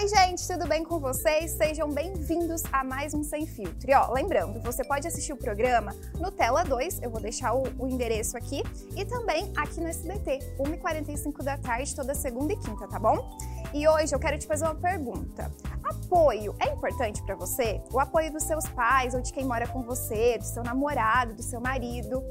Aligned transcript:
Oi, 0.00 0.06
gente, 0.06 0.46
tudo 0.46 0.64
bem 0.64 0.84
com 0.84 1.00
vocês? 1.00 1.50
Sejam 1.50 1.90
bem-vindos 1.90 2.62
a 2.70 2.84
mais 2.84 3.14
um 3.14 3.24
Sem 3.24 3.44
Filtro. 3.44 3.90
E 3.90 3.92
ó, 3.92 4.12
lembrando, 4.12 4.60
você 4.60 4.84
pode 4.84 5.08
assistir 5.08 5.32
o 5.32 5.36
programa 5.36 5.92
no 6.20 6.30
Tela 6.30 6.62
2, 6.62 7.02
eu 7.02 7.10
vou 7.10 7.20
deixar 7.20 7.52
o, 7.52 7.64
o 7.76 7.88
endereço 7.88 8.36
aqui, 8.36 8.62
e 8.96 9.04
também 9.04 9.52
aqui 9.56 9.80
no 9.80 9.88
SBT, 9.88 10.38
1h45 10.56 11.42
da 11.42 11.58
tarde, 11.58 11.96
toda 11.96 12.14
segunda 12.14 12.52
e 12.52 12.56
quinta, 12.56 12.86
tá 12.86 12.96
bom? 12.96 13.28
E 13.74 13.88
hoje 13.88 14.14
eu 14.14 14.20
quero 14.20 14.38
te 14.38 14.46
fazer 14.46 14.66
uma 14.66 14.76
pergunta. 14.76 15.50
Apoio 15.82 16.54
é 16.60 16.68
importante 16.68 17.20
para 17.24 17.34
você? 17.34 17.82
O 17.92 17.98
apoio 17.98 18.32
dos 18.32 18.44
seus 18.44 18.68
pais 18.68 19.14
ou 19.14 19.20
de 19.20 19.32
quem 19.32 19.44
mora 19.44 19.66
com 19.66 19.82
você, 19.82 20.38
do 20.38 20.44
seu 20.44 20.62
namorado, 20.62 21.34
do 21.34 21.42
seu 21.42 21.60
marido? 21.60 22.22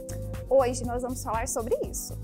Hoje 0.50 0.86
nós 0.86 1.02
vamos 1.02 1.22
falar 1.22 1.50
sobre 1.50 1.76
isso. 1.86 2.18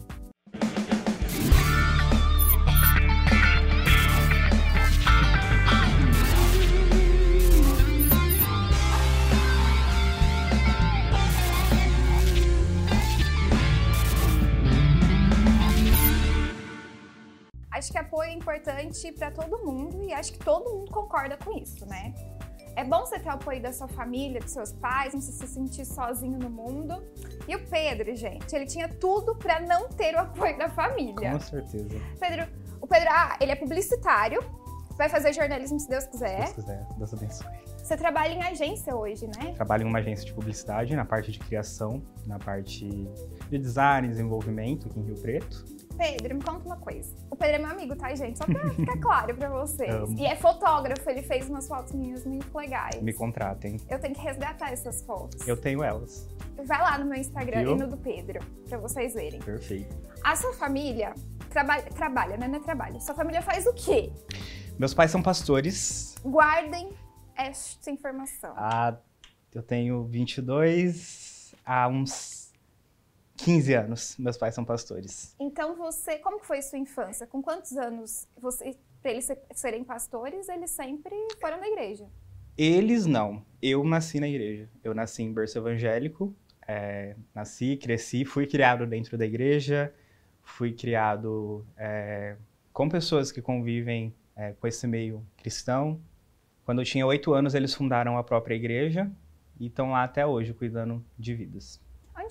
Que 17.93 17.99
apoio 17.99 18.31
é 18.31 18.33
importante 18.33 19.11
para 19.11 19.29
todo 19.29 19.63
mundo 19.63 20.03
e 20.03 20.11
acho 20.11 20.33
que 20.33 20.39
todo 20.39 20.67
mundo 20.67 20.91
concorda 20.91 21.37
com 21.37 21.55
isso, 21.57 21.85
né? 21.85 22.13
É 22.75 22.83
bom 22.83 23.01
você 23.01 23.19
ter 23.19 23.29
o 23.29 23.33
apoio 23.33 23.61
da 23.61 23.71
sua 23.71 23.87
família, 23.87 24.41
dos 24.41 24.51
seus 24.51 24.73
pais, 24.73 25.13
não 25.13 25.21
se 25.21 25.31
sentir 25.47 25.85
sozinho 25.85 26.39
no 26.39 26.49
mundo. 26.49 27.03
E 27.47 27.55
o 27.55 27.63
Pedro, 27.67 28.15
gente, 28.15 28.51
ele 28.55 28.65
tinha 28.65 28.89
tudo 28.89 29.35
para 29.35 29.59
não 29.59 29.89
ter 29.89 30.15
o 30.15 30.19
apoio 30.19 30.57
da 30.57 30.67
família. 30.69 31.33
Com 31.33 31.39
certeza. 31.39 32.01
Pedro, 32.19 32.47
o 32.81 32.87
Pedro, 32.87 33.09
ah, 33.11 33.37
ele 33.39 33.51
é 33.51 33.55
publicitário, 33.55 34.39
vai 34.97 35.07
fazer 35.07 35.31
jornalismo 35.33 35.79
se 35.79 35.87
Deus 35.87 36.07
quiser. 36.07 36.47
Se 36.47 36.55
Deus 36.55 36.65
quiser, 36.65 36.87
Deus 36.97 37.13
abençoe. 37.13 37.63
Você 37.77 37.95
trabalha 37.95 38.33
em 38.33 38.41
agência 38.41 38.95
hoje, 38.95 39.27
né? 39.27 39.53
Trabalho 39.53 39.83
em 39.83 39.89
uma 39.89 39.99
agência 39.99 40.25
de 40.25 40.33
publicidade, 40.33 40.95
na 40.95 41.05
parte 41.05 41.31
de 41.31 41.37
criação, 41.37 42.01
na 42.25 42.39
parte 42.39 42.87
de 43.49 43.57
design, 43.59 44.07
desenvolvimento 44.07 44.87
aqui 44.87 44.99
em 44.99 45.03
Rio 45.03 45.21
Preto. 45.21 45.63
Pedro, 45.95 46.35
me 46.35 46.41
conta 46.41 46.65
uma 46.65 46.77
coisa. 46.77 47.13
O 47.43 47.45
Pedro 47.45 47.55
é 47.57 47.59
meu 47.59 47.71
amigo, 47.71 47.95
tá, 47.97 48.15
gente? 48.15 48.37
Só 48.37 48.45
pra 48.45 48.69
ficar 48.69 48.97
claro 49.01 49.35
pra 49.35 49.49
vocês. 49.49 49.93
Amo. 49.93 50.17
E 50.17 50.25
é 50.25 50.33
fotógrafo, 50.33 51.09
ele 51.09 51.21
fez 51.21 51.49
umas 51.49 51.67
fotos 51.67 51.91
minhas 51.91 52.25
muito 52.25 52.57
legais. 52.57 53.01
Me 53.01 53.11
contratem. 53.11 53.75
Eu 53.89 53.99
tenho 53.99 54.15
que 54.15 54.21
resgatar 54.21 54.71
essas 54.71 55.01
fotos. 55.01 55.45
Eu 55.45 55.57
tenho 55.57 55.83
elas. 55.83 56.25
Vai 56.65 56.81
lá 56.81 56.97
no 56.97 57.05
meu 57.05 57.19
Instagram 57.19 57.59
Viu? 57.59 57.75
e 57.75 57.79
no 57.79 57.89
do 57.89 57.97
Pedro, 57.97 58.39
pra 58.69 58.77
vocês 58.77 59.13
verem. 59.13 59.41
Perfeito. 59.41 59.93
A 60.23 60.37
sua 60.37 60.53
família 60.53 61.13
trabalha, 61.49 61.83
trabalha, 61.83 62.37
né? 62.37 62.47
Não 62.47 62.55
é 62.55 62.61
trabalho. 62.61 63.01
Sua 63.01 63.13
família 63.13 63.41
faz 63.41 63.67
o 63.67 63.73
quê? 63.73 64.09
Meus 64.79 64.93
pais 64.93 65.11
são 65.11 65.21
pastores. 65.21 66.15
Guardem 66.23 66.93
esta 67.35 67.91
informação. 67.91 68.53
Ah, 68.55 68.95
eu 69.53 69.61
tenho 69.61 70.05
22 70.05 71.53
há 71.65 71.89
uns 71.89 72.42
15 73.37 73.73
anos. 73.73 74.15
Meus 74.17 74.37
pais 74.37 74.53
são 74.55 74.63
pastores. 74.63 75.35
Então 75.39 75.75
você, 75.75 76.17
como 76.19 76.39
que 76.39 76.45
foi 76.45 76.61
sua 76.61 76.77
infância? 76.79 77.25
Com 77.27 77.41
quantos 77.41 77.73
anos 77.77 78.27
você, 78.37 78.75
eles 79.03 79.25
ser- 79.25 79.41
serem 79.53 79.83
pastores, 79.83 80.47
eles 80.49 80.71
sempre 80.71 81.15
foram 81.39 81.59
na 81.59 81.67
igreja? 81.67 82.05
Eles 82.57 83.05
não. 83.05 83.43
Eu 83.61 83.83
nasci 83.83 84.19
na 84.19 84.27
igreja. 84.27 84.69
Eu 84.83 84.93
nasci 84.93 85.23
em 85.23 85.33
berço 85.33 85.57
evangélico. 85.57 86.35
é, 86.65 87.15
nasci, 87.35 87.75
cresci, 87.75 88.23
fui 88.23 88.47
criado 88.47 88.85
dentro 88.87 89.17
da 89.17 89.25
igreja. 89.25 89.93
Fui 90.43 90.71
criado 90.71 91.65
é, 91.75 92.37
com 92.71 92.87
pessoas 92.87 93.31
que 93.33 93.41
convivem 93.41 94.13
é, 94.35 94.53
com 94.53 94.67
esse 94.67 94.85
meio 94.87 95.25
cristão. 95.35 95.99
Quando 96.63 96.79
eu 96.81 96.85
tinha 96.85 97.05
oito 97.05 97.33
anos, 97.33 97.53
eles 97.55 97.73
fundaram 97.73 98.17
a 98.17 98.23
própria 98.23 98.55
igreja 98.55 99.11
e 99.59 99.67
estão 99.67 99.91
lá 99.91 100.03
até 100.03 100.25
hoje 100.25 100.53
cuidando 100.53 101.03
de 101.19 101.33
vidas. 101.35 101.81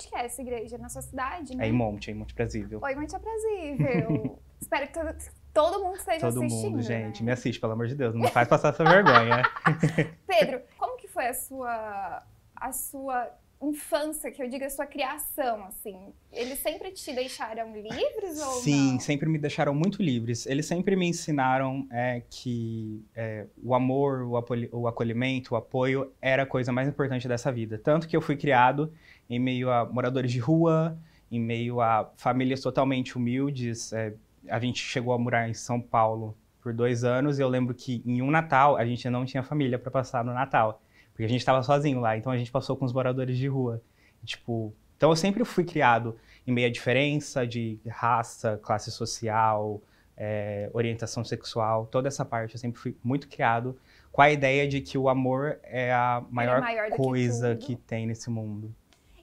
Onde 0.02 0.08
que 0.08 0.16
é 0.16 0.24
essa 0.24 0.42
igreja? 0.42 0.78
Na 0.78 0.88
sua 0.88 1.02
cidade, 1.02 1.56
né? 1.56 1.64
É 1.64 1.68
em 1.68 1.72
Monte, 1.72 2.10
é 2.10 2.14
em 2.14 2.16
Monte 2.16 2.34
Brasível. 2.34 2.80
Oi, 2.82 2.94
muito 2.96 3.14
aprazível. 3.14 4.38
Espero 4.60 4.86
que 4.88 4.92
todo, 4.92 5.14
todo 5.52 5.84
mundo 5.84 5.96
esteja 5.96 6.20
Todo 6.20 6.42
assistindo. 6.42 6.70
mundo, 6.72 6.82
gente, 6.82 7.22
né? 7.22 7.26
me 7.26 7.32
assiste, 7.32 7.60
pelo 7.60 7.72
amor 7.72 7.86
de 7.86 7.94
Deus, 7.94 8.14
não 8.14 8.22
me 8.22 8.28
faz 8.28 8.48
passar 8.48 8.70
essa 8.70 8.84
vergonha. 8.84 9.42
Pedro, 10.26 10.62
como 10.76 10.96
que 10.96 11.06
foi 11.06 11.26
a 11.26 11.34
sua, 11.34 12.22
a 12.56 12.72
sua 12.72 13.30
infância, 13.62 14.30
que 14.30 14.42
eu 14.42 14.48
digo 14.48 14.64
a 14.64 14.70
sua 14.70 14.86
criação, 14.86 15.64
assim? 15.64 16.12
Eles 16.32 16.58
sempre 16.58 16.90
te 16.90 17.12
deixaram 17.12 17.72
livres 17.72 18.40
ou 18.40 18.52
Sim, 18.60 18.92
não? 18.92 19.00
sempre 19.00 19.28
me 19.28 19.38
deixaram 19.38 19.74
muito 19.74 20.02
livres. 20.02 20.46
Eles 20.46 20.66
sempre 20.66 20.96
me 20.96 21.06
ensinaram 21.06 21.86
é, 21.90 22.22
que 22.28 23.04
é, 23.14 23.46
o 23.62 23.74
amor, 23.74 24.22
o, 24.22 24.44
o 24.72 24.88
acolhimento, 24.88 25.54
o 25.54 25.56
apoio 25.56 26.12
era 26.20 26.42
a 26.42 26.46
coisa 26.46 26.72
mais 26.72 26.88
importante 26.88 27.28
dessa 27.28 27.52
vida. 27.52 27.78
Tanto 27.78 28.08
que 28.08 28.16
eu 28.16 28.20
fui 28.20 28.36
criado 28.36 28.92
em 29.30 29.38
meio 29.38 29.70
a 29.70 29.84
moradores 29.84 30.32
de 30.32 30.40
rua, 30.40 30.98
em 31.30 31.40
meio 31.40 31.80
a 31.80 32.10
famílias 32.16 32.60
totalmente 32.60 33.16
humildes. 33.16 33.92
É, 33.92 34.12
a 34.48 34.58
gente 34.58 34.82
chegou 34.82 35.14
a 35.14 35.18
morar 35.18 35.48
em 35.48 35.54
São 35.54 35.80
Paulo 35.80 36.36
por 36.60 36.72
dois 36.72 37.04
anos 37.04 37.38
e 37.38 37.42
eu 37.42 37.48
lembro 37.48 37.74
que 37.74 38.02
em 38.04 38.22
um 38.22 38.30
Natal 38.30 38.76
a 38.76 38.84
gente 38.84 39.08
não 39.08 39.24
tinha 39.24 39.42
família 39.42 39.78
para 39.78 39.90
passar 39.90 40.24
no 40.24 40.32
Natal, 40.32 40.80
porque 41.12 41.24
a 41.24 41.28
gente 41.28 41.40
estava 41.40 41.62
sozinho 41.62 42.00
lá. 42.00 42.16
Então 42.16 42.32
a 42.32 42.36
gente 42.36 42.50
passou 42.50 42.76
com 42.76 42.84
os 42.84 42.92
moradores 42.92 43.36
de 43.36 43.46
rua. 43.46 43.80
Tipo, 44.24 44.74
então 44.96 45.10
eu 45.10 45.16
sempre 45.16 45.44
fui 45.44 45.64
criado 45.64 46.16
em 46.46 46.52
meio 46.52 46.68
à 46.68 46.70
diferença 46.70 47.46
de 47.46 47.78
raça, 47.86 48.58
classe 48.62 48.90
social, 48.90 49.80
é, 50.16 50.70
orientação 50.72 51.24
sexual, 51.24 51.86
toda 51.86 52.08
essa 52.08 52.24
parte 52.24 52.54
eu 52.54 52.60
sempre 52.60 52.80
fui 52.80 52.96
muito 53.02 53.28
criado 53.28 53.78
com 54.12 54.20
a 54.20 54.30
ideia 54.30 54.68
de 54.68 54.80
que 54.80 54.98
o 54.98 55.08
amor 55.08 55.58
é 55.62 55.92
a 55.92 56.22
maior, 56.30 56.60
maior 56.60 56.90
do 56.90 56.96
que 56.96 57.02
coisa 57.02 57.54
tudo. 57.54 57.66
que 57.66 57.76
tem 57.76 58.06
nesse 58.06 58.28
mundo. 58.28 58.74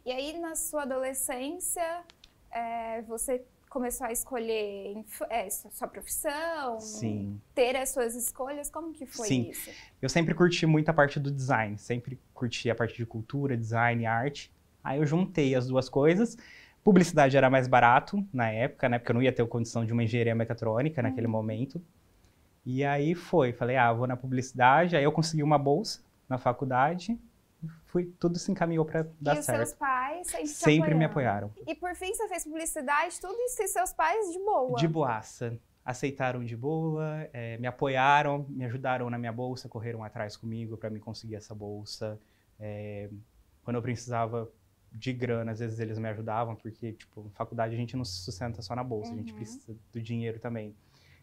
E 0.05 0.11
aí, 0.11 0.39
na 0.39 0.55
sua 0.55 0.81
adolescência, 0.81 2.01
é, 2.51 3.01
você 3.03 3.43
começou 3.69 4.07
a 4.07 4.11
escolher 4.11 5.05
é, 5.29 5.49
sua 5.49 5.87
profissão? 5.87 6.79
Sim. 6.79 7.39
Ter 7.53 7.75
as 7.75 7.89
suas 7.89 8.15
escolhas? 8.15 8.69
Como 8.69 8.91
que 8.91 9.05
foi 9.05 9.27
Sim. 9.27 9.49
isso? 9.49 9.69
Eu 10.01 10.09
sempre 10.09 10.33
curti 10.33 10.65
muito 10.65 10.89
a 10.89 10.93
parte 10.93 11.19
do 11.19 11.31
design, 11.31 11.77
sempre 11.77 12.19
curti 12.33 12.69
a 12.69 12.75
parte 12.75 12.97
de 12.97 13.05
cultura, 13.05 13.55
design, 13.55 14.05
arte. 14.05 14.51
Aí 14.83 14.99
eu 14.99 15.05
juntei 15.05 15.55
as 15.55 15.67
duas 15.67 15.87
coisas. 15.87 16.35
Publicidade 16.83 17.37
era 17.37 17.49
mais 17.49 17.67
barato 17.67 18.25
na 18.33 18.49
época, 18.49 18.89
né? 18.89 18.97
Porque 18.97 19.11
eu 19.11 19.15
não 19.15 19.21
ia 19.21 19.31
ter 19.31 19.45
condição 19.47 19.85
de 19.85 19.93
uma 19.93 20.03
engenharia 20.03 20.33
mecatrônica 20.33 21.01
naquele 21.01 21.27
momento. 21.27 21.81
E 22.65 22.83
aí 22.83 23.13
foi, 23.13 23.53
falei, 23.53 23.77
ah, 23.77 23.93
vou 23.93 24.07
na 24.07 24.17
publicidade. 24.17 24.95
Aí 24.95 25.03
eu 25.03 25.11
consegui 25.11 25.43
uma 25.43 25.57
bolsa 25.57 26.01
na 26.27 26.37
faculdade. 26.37 27.19
Fui, 27.85 28.05
tudo 28.19 28.37
se 28.39 28.51
encaminhou 28.51 28.85
para 28.85 29.03
dar 29.19 29.35
e 29.35 29.39
os 29.39 29.45
certo. 29.45 29.57
seus 29.65 29.73
pais 29.73 30.27
sempre, 30.27 30.47
Sempre 30.47 30.95
me 30.95 31.05
apoiaram? 31.05 31.51
E 31.67 31.75
por 31.75 31.93
fim, 31.95 32.13
você 32.13 32.27
fez 32.27 32.43
publicidade, 32.43 33.19
tudo 33.19 33.35
isso 33.41 33.61
e 33.61 33.67
seus 33.67 33.91
pais 33.93 34.31
de 34.31 34.39
boa. 34.39 34.77
De 34.77 34.87
boaça. 34.87 35.59
Aceitaram 35.83 36.43
de 36.43 36.55
boa, 36.55 37.27
eh, 37.33 37.57
me 37.57 37.65
apoiaram, 37.65 38.45
me 38.47 38.63
ajudaram 38.65 39.09
na 39.09 39.17
minha 39.17 39.31
bolsa, 39.33 39.67
correram 39.67 40.03
atrás 40.03 40.37
comigo 40.37 40.77
para 40.77 40.89
me 40.89 40.99
conseguir 40.99 41.35
essa 41.35 41.55
bolsa. 41.55 42.19
Eh, 42.59 43.09
quando 43.63 43.75
eu 43.77 43.81
precisava 43.81 44.49
de 44.91 45.11
grana, 45.13 45.51
às 45.51 45.59
vezes 45.59 45.79
eles 45.79 45.97
me 45.97 46.07
ajudavam, 46.09 46.55
porque, 46.55 46.93
tipo, 46.93 47.23
na 47.23 47.29
faculdade 47.31 47.73
a 47.73 47.77
gente 47.77 47.95
não 47.97 48.05
se 48.05 48.19
sustenta 48.19 48.61
só 48.61 48.75
na 48.75 48.83
bolsa, 48.83 49.13
a 49.13 49.15
gente 49.15 49.31
Uhum. 49.31 49.37
precisa 49.37 49.75
do 49.91 50.01
dinheiro 50.01 50.39
também. 50.39 50.75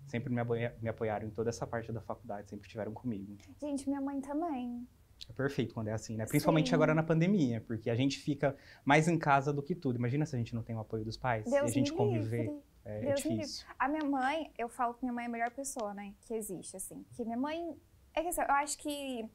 Sempre 0.06 0.32
me 0.32 0.88
apoiaram 0.88 1.26
em 1.26 1.30
toda 1.30 1.50
essa 1.50 1.66
parte 1.66 1.90
da 1.92 2.00
faculdade, 2.00 2.48
sempre 2.48 2.66
estiveram 2.66 2.92
comigo. 2.92 3.36
Gente, 3.60 3.88
minha 3.88 4.00
mãe 4.00 4.20
também. 4.20 4.86
É 5.28 5.32
perfeito 5.32 5.74
quando 5.74 5.88
é 5.88 5.92
assim, 5.92 6.16
né? 6.16 6.24
Principalmente 6.26 6.68
Sim. 6.68 6.74
agora 6.74 6.94
na 6.94 7.02
pandemia, 7.02 7.60
porque 7.60 7.90
a 7.90 7.94
gente 7.96 8.18
fica 8.18 8.56
mais 8.84 9.08
em 9.08 9.18
casa 9.18 9.52
do 9.52 9.62
que 9.62 9.74
tudo. 9.74 9.96
Imagina 9.96 10.24
se 10.24 10.34
a 10.36 10.38
gente 10.38 10.54
não 10.54 10.62
tem 10.62 10.76
o 10.76 10.80
apoio 10.80 11.04
dos 11.04 11.16
pais 11.16 11.46
e 11.46 11.56
a 11.56 11.60
Deus 11.60 11.72
gente 11.72 11.92
conviver. 11.92 12.42
livre. 12.42 12.62
É, 12.84 12.98
é 12.98 13.00
Deus 13.06 13.24
livre. 13.24 13.38
difícil. 13.38 13.66
A 13.78 13.88
minha 13.88 14.04
mãe, 14.04 14.52
eu 14.56 14.68
falo 14.68 14.94
que 14.94 15.02
minha 15.02 15.12
mãe 15.12 15.24
é 15.24 15.26
a 15.26 15.30
melhor 15.30 15.50
pessoa, 15.50 15.92
né? 15.92 16.14
Que 16.20 16.34
existe, 16.34 16.76
assim. 16.76 17.04
Que 17.14 17.24
minha 17.24 17.36
mãe. 17.36 17.76
É 18.14 18.22
que 18.22 18.28
assim, 18.28 18.40
eu 18.40 18.46
acho 18.54 18.78
que 18.78 19.28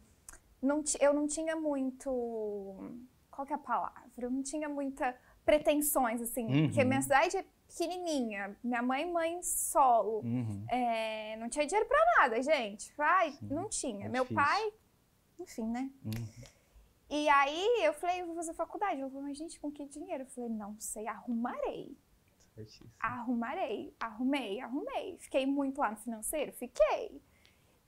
não 0.61 0.83
eu 0.99 1.13
não 1.13 1.27
tinha 1.27 1.55
muito. 1.55 2.09
Qual 3.29 3.45
que 3.45 3.53
é 3.53 3.55
a 3.55 3.59
palavra? 3.59 4.03
Eu 4.17 4.29
não 4.29 4.43
tinha 4.43 4.69
muita 4.69 5.15
pretensões, 5.45 6.21
assim. 6.21 6.45
Uhum. 6.45 6.67
Porque 6.67 6.83
minha 6.83 7.01
cidade 7.01 7.37
é 7.37 7.45
pequenininha. 7.67 8.55
Minha 8.63 8.81
mãe, 8.81 9.11
mãe 9.11 9.41
solo. 9.41 10.19
Uhum. 10.19 10.65
É, 10.69 11.35
não 11.37 11.49
tinha 11.49 11.65
dinheiro 11.65 11.87
pra 11.87 11.99
nada, 12.19 12.41
gente. 12.41 12.93
Vai, 12.95 13.31
Sim, 13.31 13.47
não 13.49 13.67
tinha. 13.69 14.05
é 14.05 14.09
Meu 14.09 14.23
difícil. 14.23 14.43
pai, 14.43 14.73
enfim, 15.41 15.67
né? 15.67 15.91
Uhum. 16.05 16.27
E 17.09 17.27
aí 17.27 17.83
eu 17.83 17.93
falei, 17.93 18.21
eu 18.21 18.25
vou 18.25 18.35
fazer 18.35 18.53
faculdade. 18.53 19.01
Ela 19.01 19.09
falou, 19.09 19.23
mas 19.23 19.37
gente, 19.37 19.59
com 19.59 19.71
que 19.71 19.85
dinheiro? 19.85 20.23
Eu 20.23 20.27
falei, 20.27 20.49
não 20.49 20.79
sei, 20.79 21.07
arrumarei. 21.07 21.97
Certíssimo. 22.55 22.89
Arrumarei, 22.99 23.93
arrumei, 23.99 24.59
arrumei. 24.59 25.17
Fiquei 25.19 25.45
muito 25.45 25.79
lá 25.79 25.91
no 25.91 25.97
financeiro? 25.97 26.51
Fiquei. 26.53 27.21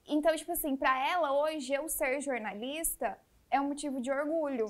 Então, 0.05 0.35
tipo 0.35 0.51
assim, 0.51 0.75
pra 0.75 1.07
ela 1.07 1.31
hoje 1.31 1.73
eu 1.73 1.87
ser 1.87 2.19
jornalista 2.21 3.17
é 3.49 3.61
um 3.61 3.69
motivo 3.69 4.01
de 4.01 4.11
orgulho. 4.11 4.67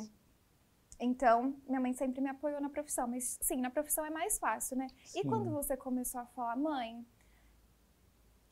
Então, 1.00 1.56
minha 1.68 1.82
mãe 1.82 1.94
sempre 1.94 2.22
me 2.22 2.30
apoiou 2.30 2.62
na 2.62 2.70
profissão, 2.70 3.08
mas 3.08 3.38
sim, 3.42 3.58
na 3.58 3.70
profissão 3.70 4.06
é 4.06 4.10
mais 4.10 4.38
fácil, 4.38 4.78
né? 4.78 4.88
E 5.08 5.22
Sim. 5.22 5.24
quando 5.24 5.52
você 5.52 5.76
começou 5.76 6.22
a 6.22 6.26
falar, 6.28 6.56
mãe, 6.56 7.06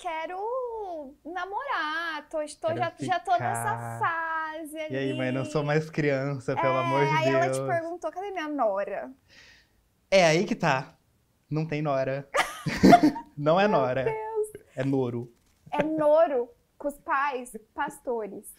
quero 0.01 1.15
namorar, 1.23 2.27
tô, 2.29 2.39
tô 2.59 2.67
Quero 2.67 2.79
já, 2.79 2.93
já 2.99 3.19
tô 3.19 3.31
nessa 3.37 3.99
fase 3.99 4.79
ali. 4.79 4.93
E 4.93 4.97
aí, 4.97 5.13
mãe, 5.17 5.31
não 5.31 5.45
sou 5.45 5.63
mais 5.63 5.89
criança, 5.89 6.55
pelo 6.55 6.75
É, 6.75 6.79
amor 6.79 7.05
de 7.05 7.11
aí 7.15 7.31
Deus. 7.31 7.35
ela 7.35 7.51
te 7.51 7.67
perguntou, 7.67 8.11
cadê 8.11 8.31
minha 8.31 8.47
nora? 8.47 9.11
É 10.09 10.25
aí 10.25 10.45
que 10.45 10.55
tá. 10.55 10.97
Não 11.49 11.65
tem 11.65 11.81
nora. 11.81 12.27
não 13.37 13.59
é 13.59 13.67
nora. 13.67 14.05
É 14.75 14.83
noro. 14.83 15.31
É 15.71 15.83
noro 15.83 16.49
com 16.77 16.87
os 16.87 16.97
pais, 16.97 17.55
pastores. 17.73 18.53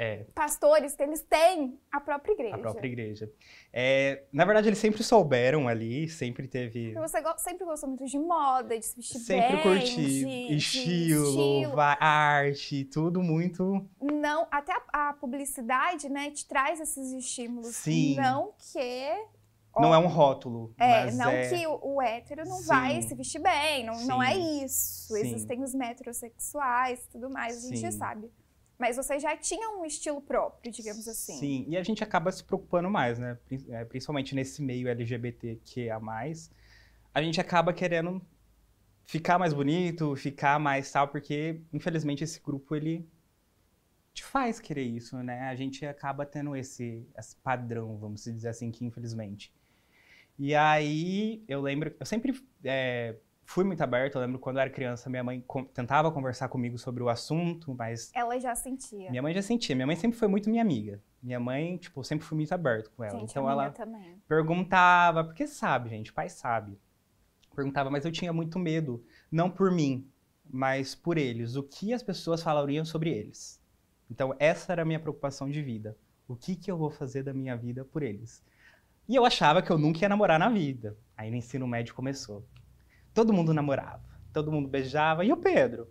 É, 0.00 0.24
Pastores, 0.32 0.94
eles 1.00 1.22
têm 1.22 1.76
a 1.90 2.00
própria 2.00 2.32
igreja. 2.32 2.54
a 2.54 2.58
própria 2.58 2.86
igreja. 2.86 3.32
É, 3.72 4.22
na 4.32 4.44
verdade, 4.44 4.68
eles 4.68 4.78
sempre 4.78 5.02
souberam 5.02 5.66
ali, 5.66 6.08
sempre 6.08 6.46
teve. 6.46 6.92
Porque 6.92 7.08
você 7.08 7.20
go- 7.20 7.36
sempre 7.36 7.64
gostou 7.64 7.88
muito 7.88 8.04
de 8.04 8.16
moda, 8.16 8.78
de 8.78 8.84
se 8.86 8.94
vestir 8.94 9.18
Sempre 9.18 9.54
bem, 9.56 9.62
curti 9.62 9.96
de, 9.96 10.24
de 10.48 10.54
estilo, 10.56 11.24
estilo. 11.26 11.74
va- 11.74 11.98
arte, 12.00 12.84
tudo 12.84 13.20
muito. 13.20 13.84
Não, 14.00 14.46
até 14.52 14.72
a, 14.92 15.08
a 15.08 15.12
publicidade, 15.14 16.08
né, 16.08 16.30
te 16.30 16.46
traz 16.46 16.78
esses 16.80 17.12
estímulos. 17.12 17.74
Sim. 17.74 18.14
Não 18.14 18.52
que 18.72 19.10
Não 19.80 19.92
é 19.92 19.98
um 19.98 20.06
rótulo. 20.06 20.72
É, 20.78 21.10
não 21.10 21.28
é... 21.30 21.48
que 21.48 21.66
o, 21.66 21.94
o 21.96 22.00
hétero 22.02 22.44
não 22.44 22.58
Sim. 22.58 22.66
vai 22.68 23.02
se 23.02 23.16
vestir 23.16 23.40
bem, 23.40 23.84
não, 23.84 24.00
não 24.06 24.22
é 24.22 24.36
isso. 24.36 25.12
Sim. 25.12 25.18
Existem 25.20 25.60
os 25.60 25.74
metrosexuais 25.74 27.00
e 27.04 27.08
tudo 27.08 27.28
mais, 27.30 27.64
a 27.64 27.68
gente 27.74 27.92
sabe. 27.94 28.30
Mas 28.78 28.96
você 28.96 29.18
já 29.18 29.36
tinha 29.36 29.70
um 29.70 29.84
estilo 29.84 30.20
próprio, 30.20 30.70
digamos 30.70 31.08
assim. 31.08 31.36
Sim, 31.38 31.64
e 31.68 31.76
a 31.76 31.82
gente 31.82 32.02
acaba 32.04 32.30
se 32.30 32.44
preocupando 32.44 32.88
mais, 32.88 33.18
né? 33.18 33.36
É, 33.70 33.84
Principalmente 33.84 34.34
nesse 34.34 34.62
meio 34.62 34.88
LGBTQIA+, 34.88 36.00
a 37.12 37.22
gente 37.22 37.40
acaba 37.40 37.72
querendo 37.72 38.22
ficar 39.04 39.38
mais 39.38 39.52
bonito, 39.52 40.14
ficar 40.14 40.60
mais 40.60 40.92
tal, 40.92 41.08
porque, 41.08 41.60
infelizmente, 41.72 42.22
esse 42.22 42.40
grupo, 42.40 42.76
ele 42.76 43.08
te 44.14 44.22
faz 44.22 44.60
querer 44.60 44.84
isso, 44.84 45.16
né? 45.22 45.48
A 45.48 45.56
gente 45.56 45.84
acaba 45.84 46.24
tendo 46.24 46.54
esse, 46.54 47.04
esse 47.16 47.34
padrão, 47.36 47.96
vamos 47.98 48.22
dizer 48.24 48.48
assim, 48.48 48.70
que 48.70 48.84
infelizmente. 48.84 49.52
E 50.38 50.54
aí, 50.54 51.42
eu 51.48 51.60
lembro, 51.60 51.94
eu 51.98 52.06
sempre 52.06 52.40
é, 52.62 53.16
fui 53.48 53.64
muito 53.64 53.80
aberto, 53.82 54.16
eu 54.16 54.20
lembro 54.20 54.38
quando 54.38 54.56
eu 54.56 54.60
era 54.60 54.68
criança, 54.68 55.08
minha 55.08 55.24
mãe 55.24 55.42
tentava 55.72 56.12
conversar 56.12 56.50
comigo 56.50 56.76
sobre 56.76 57.02
o 57.02 57.08
assunto, 57.08 57.74
mas 57.74 58.10
Ela 58.14 58.38
já 58.38 58.54
sentia. 58.54 59.08
minha 59.08 59.22
mãe 59.22 59.32
já 59.32 59.40
sentia. 59.40 59.74
Minha 59.74 59.86
mãe 59.86 59.96
sempre 59.96 60.18
foi 60.18 60.28
muito 60.28 60.50
minha 60.50 60.60
amiga. 60.60 61.02
Minha 61.22 61.40
mãe, 61.40 61.78
tipo, 61.78 62.04
sempre 62.04 62.26
fui 62.26 62.36
muito 62.36 62.52
aberto 62.52 62.90
com 62.94 63.02
ela. 63.02 63.18
Gente, 63.18 63.30
então 63.30 63.48
ela 63.48 63.70
também. 63.70 64.22
perguntava, 64.28 65.24
porque 65.24 65.46
sabe, 65.46 65.88
gente, 65.88 66.12
pai 66.12 66.28
sabe. 66.28 66.78
Perguntava, 67.56 67.88
mas 67.88 68.04
eu 68.04 68.12
tinha 68.12 68.34
muito 68.34 68.58
medo, 68.58 69.02
não 69.32 69.50
por 69.50 69.70
mim, 69.70 70.06
mas 70.48 70.94
por 70.94 71.16
eles. 71.16 71.56
O 71.56 71.62
que 71.62 71.94
as 71.94 72.02
pessoas 72.02 72.42
falariam 72.42 72.84
sobre 72.84 73.08
eles. 73.10 73.58
Então, 74.10 74.34
essa 74.38 74.72
era 74.72 74.82
a 74.82 74.84
minha 74.84 75.00
preocupação 75.00 75.48
de 75.48 75.62
vida. 75.62 75.96
O 76.28 76.36
que, 76.36 76.54
que 76.54 76.70
eu 76.70 76.76
vou 76.76 76.90
fazer 76.90 77.22
da 77.22 77.32
minha 77.32 77.56
vida 77.56 77.82
por 77.82 78.02
eles? 78.02 78.44
E 79.08 79.16
eu 79.16 79.24
achava 79.24 79.62
que 79.62 79.70
eu 79.70 79.78
nunca 79.78 80.00
ia 80.00 80.08
namorar 80.08 80.38
na 80.38 80.50
vida. 80.50 80.98
Aí 81.16 81.30
no 81.30 81.36
ensino 81.36 81.66
médio 81.66 81.94
começou. 81.94 82.44
Todo 83.18 83.32
mundo 83.32 83.52
namorava, 83.52 84.00
todo 84.32 84.52
mundo 84.52 84.68
beijava. 84.68 85.24
E 85.24 85.32
o 85.32 85.36
Pedro? 85.36 85.88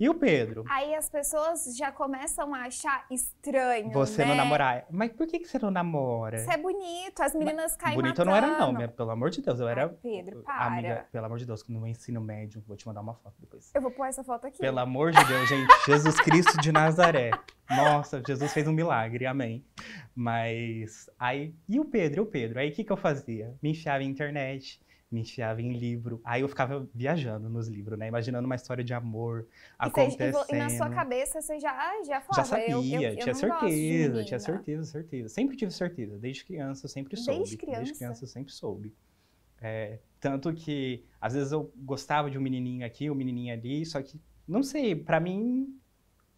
E 0.00 0.08
o 0.08 0.14
Pedro? 0.14 0.64
Aí 0.68 0.92
as 0.96 1.08
pessoas 1.08 1.76
já 1.76 1.92
começam 1.92 2.52
a 2.52 2.62
achar 2.62 3.06
estranho, 3.08 3.92
Você 3.92 4.22
né? 4.22 4.30
não 4.30 4.34
namorar. 4.34 4.84
Mas 4.90 5.12
por 5.12 5.24
que, 5.24 5.38
que 5.38 5.46
você 5.46 5.56
não 5.56 5.70
namora? 5.70 6.36
Você 6.38 6.50
é 6.52 6.56
bonito, 6.56 7.20
as 7.22 7.32
meninas 7.32 7.76
caem 7.76 7.94
Bonito 7.94 8.20
eu 8.20 8.26
matando. 8.26 8.48
não 8.48 8.54
era, 8.54 8.58
não, 8.66 8.72
minha- 8.72 8.88
pelo 8.88 9.10
amor 9.12 9.30
de 9.30 9.40
Deus. 9.40 9.60
Eu 9.60 9.68
era. 9.68 9.82
Ai, 9.84 9.88
Pedro, 10.02 10.42
para. 10.42 10.66
Amiga, 10.66 11.06
pelo 11.12 11.26
amor 11.26 11.38
de 11.38 11.46
Deus, 11.46 11.64
no 11.68 11.86
ensino 11.86 12.20
médio, 12.20 12.60
vou 12.66 12.76
te 12.76 12.84
mandar 12.88 13.02
uma 13.02 13.14
foto 13.14 13.36
depois. 13.38 13.70
Eu 13.72 13.80
vou 13.80 13.92
pôr 13.92 14.06
essa 14.08 14.24
foto 14.24 14.48
aqui. 14.48 14.58
Pelo 14.58 14.80
amor 14.80 15.12
de 15.12 15.24
Deus, 15.26 15.48
gente, 15.48 15.68
Jesus 15.86 16.16
Cristo 16.20 16.60
de 16.60 16.72
Nazaré. 16.72 17.30
Nossa, 17.70 18.20
Jesus 18.26 18.52
fez 18.52 18.66
um 18.66 18.72
milagre, 18.72 19.26
amém. 19.26 19.64
Mas 20.12 21.08
aí, 21.20 21.54
e 21.68 21.78
o 21.78 21.84
Pedro, 21.84 22.18
e 22.18 22.22
o 22.22 22.26
Pedro? 22.26 22.58
Aí 22.58 22.70
o 22.70 22.72
que, 22.72 22.82
que 22.82 22.90
eu 22.90 22.96
fazia? 22.96 23.54
Me 23.62 23.70
enfiava 23.70 24.02
em 24.02 24.08
internet, 24.08 24.82
me 25.14 25.20
enfiava 25.20 25.62
em 25.62 25.72
livro. 25.72 26.20
Aí 26.24 26.42
eu 26.42 26.48
ficava 26.48 26.86
viajando 26.94 27.48
nos 27.48 27.68
livros, 27.68 27.98
né? 27.98 28.08
Imaginando 28.08 28.44
uma 28.46 28.56
história 28.56 28.82
de 28.84 28.92
amor 28.92 29.46
E, 29.46 29.46
acontecendo. 29.78 30.38
e 30.48 30.56
na 30.56 30.68
sua 30.70 30.90
cabeça 30.90 31.40
você 31.40 31.58
já, 31.60 32.02
já 32.04 32.20
falava, 32.20 32.34
Já 32.34 32.44
sabia, 32.44 32.72
eu, 32.72 32.82
eu, 32.82 33.10
eu 33.10 33.16
tinha 33.16 33.34
certeza, 33.34 34.24
tinha 34.24 34.40
certeza, 34.40 34.84
certeza. 34.84 35.28
Sempre 35.28 35.56
tive 35.56 35.70
certeza, 35.70 36.18
desde 36.18 36.44
criança 36.44 36.84
eu 36.86 36.90
sempre 36.90 37.14
Desde 37.14 37.24
soube. 37.24 37.56
criança? 37.56 37.78
Desde 37.78 37.94
criança 37.94 38.24
eu 38.24 38.28
sempre 38.28 38.52
soube. 38.52 38.94
É, 39.60 39.98
tanto 40.20 40.52
que, 40.52 41.04
às 41.20 41.34
vezes 41.34 41.52
eu 41.52 41.72
gostava 41.76 42.30
de 42.30 42.36
um 42.36 42.40
menininho 42.42 42.84
aqui, 42.84 43.08
um 43.10 43.14
menininho 43.14 43.54
ali, 43.54 43.86
só 43.86 44.02
que, 44.02 44.20
não 44.46 44.62
sei, 44.62 44.94
pra 44.94 45.20
mim 45.20 45.78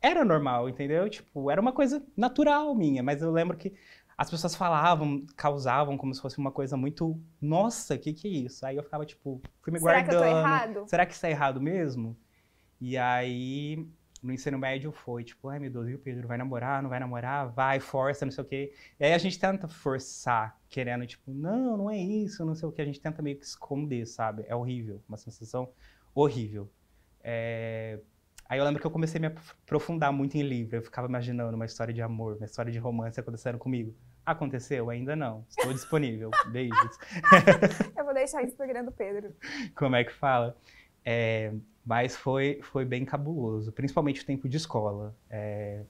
era 0.00 0.24
normal, 0.24 0.68
entendeu? 0.68 1.08
Tipo, 1.08 1.50
era 1.50 1.60
uma 1.60 1.72
coisa 1.72 2.04
natural 2.16 2.74
minha, 2.74 3.02
mas 3.02 3.22
eu 3.22 3.32
lembro 3.32 3.56
que 3.56 3.72
as 4.16 4.30
pessoas 4.30 4.54
falavam, 4.54 5.24
causavam 5.36 5.96
como 5.98 6.14
se 6.14 6.20
fosse 6.20 6.38
uma 6.38 6.50
coisa 6.50 6.76
muito, 6.76 7.20
nossa, 7.40 7.94
o 7.94 7.98
que 7.98 8.12
que 8.14 8.28
é 8.28 8.30
isso? 8.30 8.64
Aí 8.64 8.76
eu 8.76 8.82
ficava, 8.82 9.04
tipo, 9.04 9.42
fui 9.60 9.72
me 9.72 9.78
Será 9.78 10.02
que 10.02 10.10
eu 10.10 10.18
guardando. 10.18 10.32
tô 10.32 10.38
errado? 10.38 10.88
Será 10.88 11.06
que 11.06 11.12
isso 11.14 11.26
é 11.26 11.30
errado 11.30 11.60
mesmo? 11.60 12.16
E 12.80 12.96
aí, 12.96 13.86
no 14.22 14.32
ensino 14.32 14.58
médio 14.58 14.90
foi, 14.92 15.22
tipo, 15.24 15.48
ai 15.48 15.58
meu 15.58 15.70
Deus, 15.70 15.88
e 15.88 15.94
o 15.94 15.98
Pedro 15.98 16.26
vai 16.26 16.38
namorar, 16.38 16.82
não 16.82 16.88
vai 16.90 16.98
namorar? 17.00 17.48
Vai, 17.52 17.78
força, 17.80 18.24
não 18.24 18.32
sei 18.32 18.42
o 18.44 18.46
quê. 18.46 18.72
E 18.98 19.04
aí 19.04 19.12
a 19.12 19.18
gente 19.18 19.38
tenta 19.38 19.68
forçar, 19.68 20.58
querendo, 20.68 21.06
tipo, 21.06 21.30
não, 21.30 21.76
não 21.76 21.90
é 21.90 21.98
isso, 21.98 22.44
não 22.44 22.54
sei 22.54 22.68
o 22.68 22.72
que. 22.72 22.80
A 22.82 22.86
gente 22.86 23.00
tenta 23.00 23.20
meio 23.22 23.38
que 23.38 23.44
esconder, 23.44 24.06
sabe? 24.06 24.44
É 24.48 24.54
horrível, 24.56 25.02
uma 25.08 25.18
sensação 25.18 25.70
horrível. 26.14 26.70
É, 27.22 28.00
Aí 28.48 28.58
eu 28.58 28.64
lembro 28.64 28.80
que 28.80 28.86
eu 28.86 28.90
comecei 28.90 29.18
a 29.18 29.20
me 29.20 29.26
aprofundar 29.26 30.12
muito 30.12 30.36
em 30.36 30.42
livro. 30.42 30.76
Eu 30.76 30.82
ficava 30.82 31.08
imaginando 31.08 31.56
uma 31.56 31.64
história 31.66 31.92
de 31.92 32.00
amor, 32.00 32.36
uma 32.36 32.46
história 32.46 32.70
de 32.72 32.78
romance 32.78 33.18
acontecendo 33.18 33.58
comigo. 33.58 33.94
Aconteceu? 34.26 34.90
Ainda 34.90 35.14
não. 35.14 35.44
Estou 35.48 35.72
disponível. 35.72 36.30
Beijos. 36.50 36.98
Eu 37.96 38.04
vou 38.04 38.12
deixar 38.12 38.42
isso 38.42 38.56
pro 38.56 38.64
Instagram 38.66 38.84
do 38.84 38.92
Pedro. 38.92 39.32
como 39.76 39.94
é 39.96 40.02
que 40.04 40.12
fala. 40.12 40.56
É, 41.04 41.52
mas 41.84 42.16
foi, 42.16 42.58
foi 42.62 42.84
bem 42.84 43.04
cabuloso, 43.04 43.70
principalmente 43.70 44.22
o 44.22 44.26
tempo 44.26 44.48
de 44.48 44.56
escola. 44.56 45.14
É, 45.30 45.82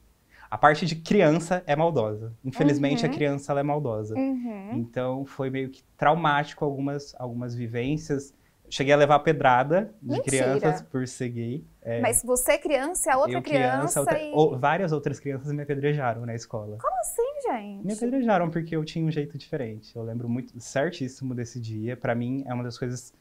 a 0.50 0.58
parte 0.58 0.84
de 0.84 0.94
criança 0.96 1.64
é 1.66 1.74
maldosa. 1.74 2.34
Infelizmente, 2.44 3.04
Uhum. 3.06 3.10
a 3.10 3.14
criança 3.14 3.58
é 3.58 3.62
maldosa. 3.62 4.14
Uhum. 4.14 4.72
Então, 4.74 5.24
foi 5.24 5.48
meio 5.48 5.70
que 5.70 5.82
traumático 5.96 6.64
algumas, 6.64 7.14
algumas 7.18 7.54
vivências. 7.54 8.34
Cheguei 8.68 8.92
a 8.92 8.96
levar 8.96 9.20
pedrada 9.20 9.94
de 10.02 10.12
Mentira. 10.18 10.58
crianças 10.58 10.82
por 10.82 11.06
ser 11.06 11.28
gay. 11.28 11.64
É, 11.82 12.00
Mas 12.00 12.22
você 12.22 12.58
criança, 12.58 13.12
a 13.12 13.16
outra 13.16 13.34
eu 13.38 13.42
criança, 13.42 14.00
outra- 14.00 14.20
e... 14.20 14.32
ou- 14.32 14.58
várias 14.58 14.90
outras 14.92 15.20
crianças 15.20 15.52
me 15.52 15.62
apedrejaram 15.62 16.26
na 16.26 16.34
escola. 16.34 16.76
Como 16.80 16.96
assim, 17.00 17.22
gente? 17.48 17.86
Me 17.86 17.92
apedrejaram 17.92 18.50
porque 18.50 18.74
eu 18.74 18.84
tinha 18.84 19.04
um 19.06 19.10
jeito 19.10 19.38
diferente. 19.38 19.94
Eu 19.94 20.02
lembro 20.02 20.28
muito 20.28 20.58
certíssimo 20.60 21.34
desse 21.34 21.60
dia. 21.60 21.96
Pra 21.96 22.14
mim, 22.14 22.42
é 22.46 22.52
uma 22.52 22.64
das 22.64 22.76
coisas 22.76 23.12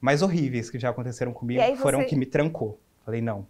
mais 0.00 0.20
horríveis 0.20 0.68
que 0.68 0.78
já 0.78 0.90
aconteceram 0.90 1.32
comigo. 1.32 1.62
Aí 1.62 1.76
Foram 1.76 2.00
você- 2.00 2.06
que 2.08 2.16
me 2.16 2.26
trancou. 2.26 2.78
Falei, 3.06 3.22
não, 3.22 3.46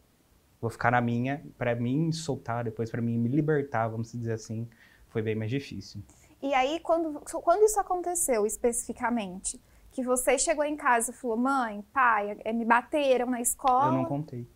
vou 0.61 0.71
ficar 0.71 0.93
na 0.93 1.01
minha. 1.01 1.43
Pra 1.59 1.75
mim 1.75 2.07
me 2.07 2.13
soltar 2.13 2.63
depois, 2.63 2.91
pra 2.91 3.03
mim 3.03 3.19
me 3.19 3.29
libertar, 3.29 3.89
vamos 3.89 4.13
dizer 4.13 4.35
assim, 4.35 4.69
foi 5.09 5.21
bem 5.21 5.35
mais 5.35 5.51
difícil. 5.51 6.01
E 6.41 6.53
aí, 6.55 6.79
quando, 6.81 7.21
quando 7.43 7.63
isso 7.65 7.81
aconteceu 7.81 8.47
especificamente, 8.47 9.59
que 9.95 10.03
você 10.03 10.37
chegou 10.37 10.65
em 10.65 10.77
casa 10.77 11.13
e 11.13 11.15
falou, 11.15 11.37
mãe, 11.37 11.83
pai, 11.93 12.37
eh, 12.45 12.53
me 12.53 12.65
bateram 12.65 13.31
na 13.31 13.41
escola, 13.41 13.87
Eu 13.87 13.93
não 13.93 14.05
contei. 14.05 14.47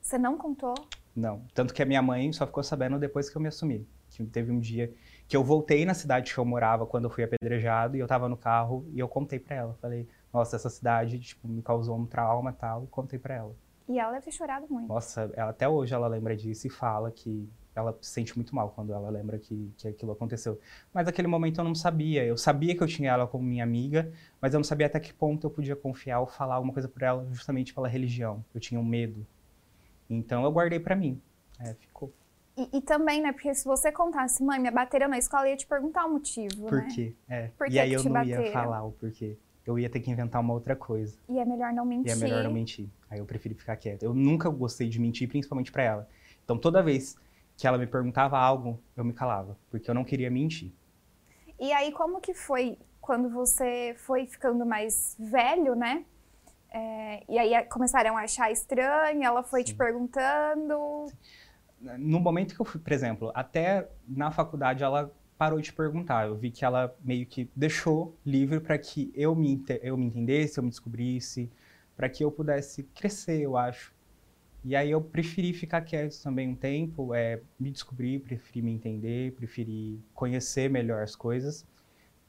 você 0.00 0.16
não 0.16 0.38
contou? 0.38 0.74
Não. 1.14 1.42
Tanto 1.52 1.74
que 1.74 1.82
a 1.82 1.86
minha 1.86 2.00
mãe 2.00 2.32
só 2.32 2.46
ficou 2.46 2.62
sabendo 2.62 2.98
depois 2.98 3.28
que 3.28 3.36
eu 3.36 3.42
me 3.42 3.48
assumi. 3.48 3.86
Que 4.08 4.24
teve 4.24 4.52
um 4.52 4.60
dia 4.60 4.94
que 5.26 5.36
eu 5.36 5.42
voltei 5.42 5.84
na 5.84 5.92
cidade 5.92 6.32
que 6.32 6.38
eu 6.38 6.44
morava 6.44 6.86
quando 6.86 7.04
eu 7.04 7.10
fui 7.10 7.24
apedrejado 7.24 7.96
e 7.96 8.00
eu 8.00 8.06
tava 8.06 8.28
no 8.28 8.36
carro 8.36 8.86
e 8.92 8.98
eu 9.00 9.08
contei 9.08 9.38
pra 9.40 9.56
ela. 9.56 9.74
Falei, 9.82 10.08
nossa, 10.32 10.54
essa 10.56 10.70
cidade, 10.70 11.18
tipo, 11.18 11.48
me 11.48 11.60
causou 11.62 11.96
um 11.98 12.06
trauma 12.06 12.50
e 12.50 12.54
tal. 12.54 12.84
E 12.84 12.86
contei 12.86 13.18
pra 13.18 13.34
ela. 13.34 13.56
E 13.88 13.98
ela 13.98 14.12
deve 14.12 14.24
ter 14.26 14.30
chorado 14.32 14.66
muito. 14.70 14.86
Nossa, 14.88 15.30
ela- 15.34 15.50
até 15.50 15.68
hoje 15.68 15.92
ela 15.94 16.06
lembra 16.06 16.36
disso 16.36 16.66
e 16.66 16.70
fala 16.70 17.10
que 17.10 17.48
ela 17.76 17.96
se 18.00 18.10
sente 18.10 18.34
muito 18.34 18.54
mal 18.54 18.70
quando 18.70 18.92
ela 18.92 19.10
lembra 19.10 19.38
que, 19.38 19.70
que 19.76 19.86
aquilo 19.86 20.12
aconteceu. 20.12 20.58
Mas 20.94 21.04
naquele 21.04 21.28
momento 21.28 21.60
eu 21.60 21.64
não 21.64 21.74
sabia. 21.74 22.24
Eu 22.24 22.36
sabia 22.36 22.74
que 22.74 22.82
eu 22.82 22.86
tinha 22.86 23.10
ela 23.10 23.26
como 23.26 23.44
minha 23.44 23.62
amiga, 23.62 24.10
mas 24.40 24.54
eu 24.54 24.58
não 24.58 24.64
sabia 24.64 24.86
até 24.86 24.98
que 24.98 25.12
ponto 25.12 25.46
eu 25.46 25.50
podia 25.50 25.76
confiar 25.76 26.20
ou 26.20 26.26
falar 26.26 26.54
alguma 26.54 26.72
coisa 26.72 26.88
pra 26.88 27.08
ela 27.08 27.26
justamente 27.30 27.74
pela 27.74 27.86
religião. 27.86 28.42
Eu 28.54 28.60
tinha 28.60 28.80
um 28.80 28.84
medo. 28.84 29.26
Então 30.08 30.42
eu 30.42 30.50
guardei 30.50 30.80
pra 30.80 30.96
mim. 30.96 31.20
É, 31.60 31.74
ficou. 31.74 32.10
E, 32.56 32.78
e 32.78 32.80
também, 32.80 33.20
né, 33.20 33.32
porque 33.32 33.54
se 33.54 33.66
você 33.66 33.92
contasse, 33.92 34.42
mãe, 34.42 34.58
me 34.58 34.70
bateram 34.70 35.08
na 35.08 35.18
escola, 35.18 35.46
eu 35.46 35.50
ia 35.50 35.56
te 35.56 35.66
perguntar 35.66 36.06
o 36.06 36.12
motivo, 36.12 36.66
Por 36.66 36.78
né? 36.78 36.88
quê? 36.94 37.14
É. 37.28 37.48
Por 37.58 37.70
e 37.70 37.78
aí 37.78 37.92
eu 37.92 38.02
não 38.02 38.24
ia 38.24 38.36
bateram? 38.36 38.52
falar 38.52 38.82
o 38.84 38.92
porquê. 38.92 39.36
Eu 39.66 39.78
ia 39.78 39.90
ter 39.90 40.00
que 40.00 40.10
inventar 40.10 40.40
uma 40.40 40.54
outra 40.54 40.74
coisa. 40.74 41.18
E 41.28 41.38
é 41.38 41.44
melhor 41.44 41.72
não 41.72 41.84
mentir. 41.84 42.08
E 42.08 42.12
é 42.12 42.16
melhor 42.16 42.42
não 42.42 42.52
mentir. 42.52 42.88
Aí 43.10 43.18
eu 43.18 43.26
preferi 43.26 43.54
ficar 43.54 43.76
quieto. 43.76 44.04
Eu 44.04 44.14
nunca 44.14 44.48
gostei 44.48 44.88
de 44.88 44.98
mentir, 44.98 45.28
principalmente 45.28 45.70
pra 45.70 45.82
ela. 45.82 46.08
Então 46.44 46.56
toda 46.56 46.82
vez 46.82 47.16
que 47.56 47.66
ela 47.66 47.78
me 47.78 47.86
perguntava 47.86 48.38
algo, 48.38 48.80
eu 48.96 49.04
me 49.04 49.12
calava, 49.12 49.56
porque 49.70 49.90
eu 49.90 49.94
não 49.94 50.04
queria 50.04 50.30
mentir. 50.30 50.72
E 51.58 51.72
aí, 51.72 51.90
como 51.92 52.20
que 52.20 52.34
foi 52.34 52.78
quando 53.00 53.30
você 53.30 53.94
foi 53.98 54.26
ficando 54.26 54.66
mais 54.66 55.16
velho, 55.18 55.74
né? 55.74 56.04
É, 56.70 57.22
e 57.28 57.38
aí 57.38 57.64
começaram 57.66 58.16
a 58.16 58.22
achar 58.22 58.50
estranho, 58.50 59.22
ela 59.22 59.42
foi 59.42 59.60
Sim. 59.60 59.66
te 59.66 59.74
perguntando. 59.74 61.06
No 61.98 62.20
momento 62.20 62.54
que 62.54 62.60
eu 62.60 62.66
fui, 62.66 62.80
por 62.80 62.92
exemplo, 62.92 63.30
até 63.34 63.88
na 64.06 64.30
faculdade 64.30 64.82
ela 64.82 65.10
parou 65.38 65.60
de 65.60 65.72
perguntar. 65.72 66.26
Eu 66.26 66.36
vi 66.36 66.50
que 66.50 66.64
ela 66.64 66.94
meio 67.00 67.24
que 67.26 67.48
deixou 67.54 68.16
livre 68.24 68.60
para 68.60 68.76
que 68.76 69.12
eu 69.14 69.34
me, 69.34 69.62
eu 69.82 69.96
me 69.96 70.06
entendesse, 70.06 70.58
eu 70.58 70.64
me 70.64 70.70
descobrisse, 70.70 71.50
para 71.96 72.08
que 72.08 72.24
eu 72.24 72.30
pudesse 72.30 72.82
crescer, 72.94 73.40
eu 73.40 73.56
acho. 73.56 73.94
E 74.64 74.74
aí 74.74 74.90
eu 74.90 75.00
preferi 75.00 75.52
ficar 75.52 75.80
quieto 75.82 76.20
também 76.22 76.48
um 76.48 76.54
tempo, 76.54 77.14
é, 77.14 77.40
me 77.58 77.70
descobrir, 77.70 78.18
preferi 78.20 78.62
me 78.62 78.72
entender, 78.72 79.32
preferi 79.32 80.00
conhecer 80.12 80.68
melhor 80.68 81.02
as 81.02 81.14
coisas. 81.14 81.64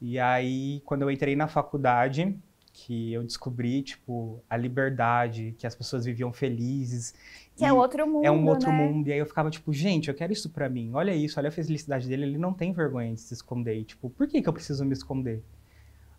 E 0.00 0.18
aí, 0.18 0.80
quando 0.84 1.02
eu 1.02 1.10
entrei 1.10 1.34
na 1.34 1.48
faculdade, 1.48 2.38
que 2.72 3.12
eu 3.12 3.24
descobri, 3.24 3.82
tipo, 3.82 4.40
a 4.48 4.56
liberdade, 4.56 5.54
que 5.58 5.66
as 5.66 5.74
pessoas 5.74 6.04
viviam 6.04 6.32
felizes. 6.32 7.12
Que 7.56 7.64
é 7.64 7.72
outro 7.72 8.06
mundo, 8.06 8.24
É 8.24 8.30
um 8.30 8.46
outro 8.46 8.70
né? 8.70 8.76
mundo. 8.76 9.08
E 9.08 9.12
aí 9.12 9.18
eu 9.18 9.26
ficava, 9.26 9.50
tipo, 9.50 9.72
gente, 9.72 10.08
eu 10.08 10.14
quero 10.14 10.32
isso 10.32 10.48
pra 10.50 10.68
mim. 10.68 10.92
Olha 10.94 11.12
isso, 11.12 11.40
olha 11.40 11.48
a 11.48 11.52
felicidade 11.52 12.06
dele. 12.06 12.22
Ele 12.24 12.38
não 12.38 12.52
tem 12.52 12.72
vergonha 12.72 13.12
de 13.12 13.20
se 13.20 13.34
esconder. 13.34 13.76
E, 13.80 13.84
tipo, 13.84 14.08
por 14.10 14.28
que, 14.28 14.40
que 14.40 14.48
eu 14.48 14.52
preciso 14.52 14.84
me 14.84 14.92
esconder? 14.92 15.42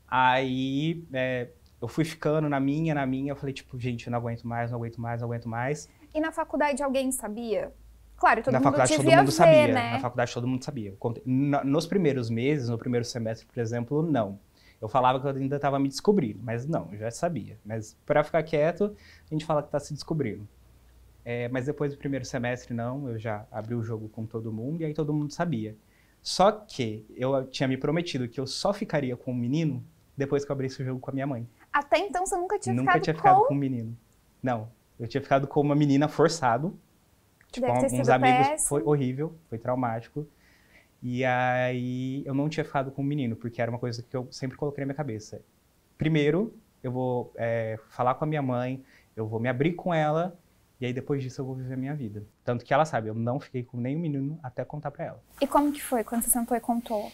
Aí 0.05 1.01
é, 1.13 1.47
eu 1.81 1.87
fui 1.87 2.03
ficando 2.03 2.49
na 2.49 2.59
minha, 2.59 2.93
na 2.93 3.05
minha. 3.05 3.31
Eu 3.31 3.35
falei, 3.37 3.53
tipo, 3.53 3.79
gente, 3.79 4.07
eu 4.07 4.11
não 4.11 4.17
aguento 4.17 4.45
mais, 4.45 4.69
não 4.69 4.77
aguento 4.77 4.99
mais, 4.99 5.21
não 5.21 5.27
aguento 5.29 5.47
mais. 5.47 5.89
E 6.13 6.19
na 6.19 6.31
faculdade 6.31 6.81
alguém 6.81 7.11
sabia? 7.11 7.73
Claro, 8.17 8.43
todo 8.43 8.51
na 8.51 8.59
mundo 8.59 8.65
faculdade 8.65 8.97
todo 8.97 9.05
mundo 9.05 9.25
ver, 9.25 9.31
sabia. 9.31 9.67
né? 9.73 9.91
Na 9.93 9.99
faculdade 9.99 10.33
todo 10.33 10.47
mundo 10.47 10.63
sabia. 10.63 10.93
Nos 11.25 11.87
primeiros 11.87 12.29
meses, 12.29 12.69
no 12.69 12.77
primeiro 12.77 13.05
semestre, 13.05 13.47
por 13.47 13.59
exemplo, 13.59 14.01
não. 14.01 14.39
Eu 14.81 14.87
falava 14.87 15.19
que 15.19 15.27
eu 15.27 15.31
ainda 15.31 15.55
estava 15.55 15.79
me 15.79 15.87
descobrindo, 15.87 16.39
mas 16.43 16.65
não, 16.65 16.89
eu 16.91 16.97
já 16.97 17.11
sabia. 17.11 17.57
Mas 17.65 17.97
para 18.05 18.23
ficar 18.23 18.43
quieto, 18.43 18.95
a 19.29 19.33
gente 19.33 19.45
fala 19.45 19.61
que 19.61 19.67
está 19.67 19.79
se 19.79 19.93
descobrindo. 19.93 20.47
É, 21.23 21.47
mas 21.49 21.65
depois 21.65 21.93
do 21.93 21.97
primeiro 21.97 22.25
semestre, 22.25 22.73
não, 22.73 23.09
eu 23.09 23.17
já 23.19 23.45
abri 23.51 23.75
o 23.75 23.83
jogo 23.83 24.09
com 24.09 24.25
todo 24.25 24.51
mundo 24.51 24.81
e 24.81 24.85
aí 24.85 24.93
todo 24.93 25.13
mundo 25.13 25.31
sabia. 25.31 25.77
Só 26.21 26.51
que 26.51 27.05
eu 27.15 27.45
tinha 27.47 27.67
me 27.67 27.77
prometido 27.77 28.27
que 28.27 28.39
eu 28.39 28.47
só 28.47 28.73
ficaria 28.73 29.15
com 29.15 29.31
o 29.31 29.33
um 29.33 29.37
menino 29.37 29.85
depois 30.17 30.43
que 30.43 30.51
eu 30.51 30.53
abrisse 30.53 30.81
o 30.81 30.85
jogo 30.85 30.99
com 30.99 31.11
a 31.11 31.13
minha 31.13 31.27
mãe. 31.27 31.47
Até 31.71 31.99
então 31.99 32.25
você 32.25 32.35
nunca 32.35 32.59
tinha 32.59 32.75
nunca 32.75 32.91
ficado 32.93 33.03
tinha 33.03 33.15
ficado 33.15 33.39
com... 33.41 33.45
com 33.47 33.53
um 33.53 33.57
menino. 33.57 33.97
Não, 34.41 34.69
eu 34.99 35.07
tinha 35.07 35.21
ficado 35.21 35.47
com 35.47 35.61
uma 35.61 35.75
menina 35.75 36.07
forçado. 36.07 36.77
Tipo, 37.51 37.67
Deve 37.67 37.85
uns 37.85 37.91
sido 37.91 38.09
amigos. 38.09 38.47
péssimo. 38.47 38.69
Foi 38.69 38.83
horrível, 38.83 39.33
foi 39.49 39.57
traumático. 39.57 40.27
E 41.01 41.23
aí 41.23 42.23
eu 42.25 42.33
não 42.33 42.49
tinha 42.49 42.63
ficado 42.63 42.91
com 42.91 43.01
o 43.01 43.05
menino, 43.05 43.35
porque 43.35 43.61
era 43.61 43.71
uma 43.71 43.79
coisa 43.79 44.03
que 44.03 44.15
eu 44.15 44.27
sempre 44.31 44.57
coloquei 44.57 44.81
na 44.81 44.87
minha 44.87 44.95
cabeça. 44.95 45.41
Primeiro, 45.97 46.53
eu 46.83 46.91
vou 46.91 47.31
é, 47.35 47.79
falar 47.89 48.15
com 48.15 48.25
a 48.25 48.27
minha 48.27 48.41
mãe, 48.41 48.83
eu 49.15 49.27
vou 49.27 49.39
me 49.39 49.47
abrir 49.47 49.73
com 49.73 49.93
ela, 49.93 50.37
e 50.79 50.85
aí 50.85 50.93
depois 50.93 51.23
disso 51.23 51.41
eu 51.41 51.45
vou 51.45 51.55
viver 51.55 51.73
a 51.73 51.77
minha 51.77 51.95
vida. 51.95 52.25
Tanto 52.43 52.65
que 52.65 52.73
ela 52.73 52.85
sabe, 52.85 53.09
eu 53.09 53.15
não 53.15 53.39
fiquei 53.39 53.63
com 53.63 53.77
nenhum 53.77 53.99
menino 53.99 54.39
até 54.43 54.63
contar 54.65 54.91
pra 54.91 55.05
ela. 55.05 55.23
E 55.41 55.47
como 55.47 55.71
que 55.71 55.81
foi 55.81 56.03
quando 56.03 56.23
você 56.23 56.29
sentou 56.29 56.55
e 56.55 56.59
contou? 56.59 57.11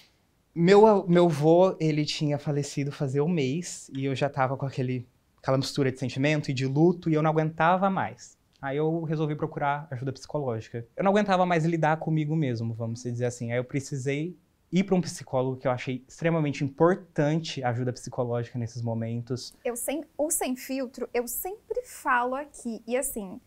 Meu, 0.54 1.06
meu 1.08 1.28
vô, 1.28 1.76
ele 1.80 2.06
tinha 2.06 2.40
falecido 2.40 2.92
fazia 2.92 3.24
um 3.24 3.28
mês, 3.30 3.90
e 3.94 4.06
eu 4.06 4.16
já 4.16 4.30
tava 4.30 4.56
com 4.56 4.66
aquele, 4.66 5.08
aquela 5.46 5.60
mistura 5.60 5.92
de 5.92 6.00
sentimento 6.00 6.50
e 6.50 6.54
de 6.56 6.66
luto, 6.66 7.08
e 7.08 7.14
eu 7.14 7.22
não 7.22 7.30
aguentava 7.30 7.88
mais. 7.88 8.36
Aí 8.60 8.78
eu 8.78 9.04
resolvi 9.04 9.36
procurar 9.36 9.88
ajuda 9.92 10.12
psicológica. 10.12 10.88
Eu 10.98 11.04
não 11.04 11.12
aguentava 11.12 11.46
mais 11.46 11.64
lidar 11.66 11.98
comigo 11.98 12.36
mesmo, 12.36 12.74
vamos 12.74 13.04
dizer 13.04 13.26
assim. 13.26 13.52
Aí 13.52 13.60
eu 13.60 13.64
precisei 13.64 14.36
ir 14.72 14.84
para 14.84 14.96
um 14.96 15.02
psicólogo 15.02 15.58
que 15.58 15.68
eu 15.68 15.72
achei 15.72 16.04
extremamente 16.08 16.64
importante 16.64 17.64
a 17.64 17.70
ajuda 17.70 17.94
psicológica 17.94 18.58
nesses 18.58 18.82
momentos. 18.82 19.54
Eu 19.64 19.76
sem, 19.76 20.04
o 20.18 20.32
Sem 20.32 20.56
Filtro, 20.56 21.08
eu 21.14 21.28
sempre 21.28 21.84
falo 21.86 22.34
aqui, 22.34 22.82
e 22.88 22.98
assim, 22.98 23.40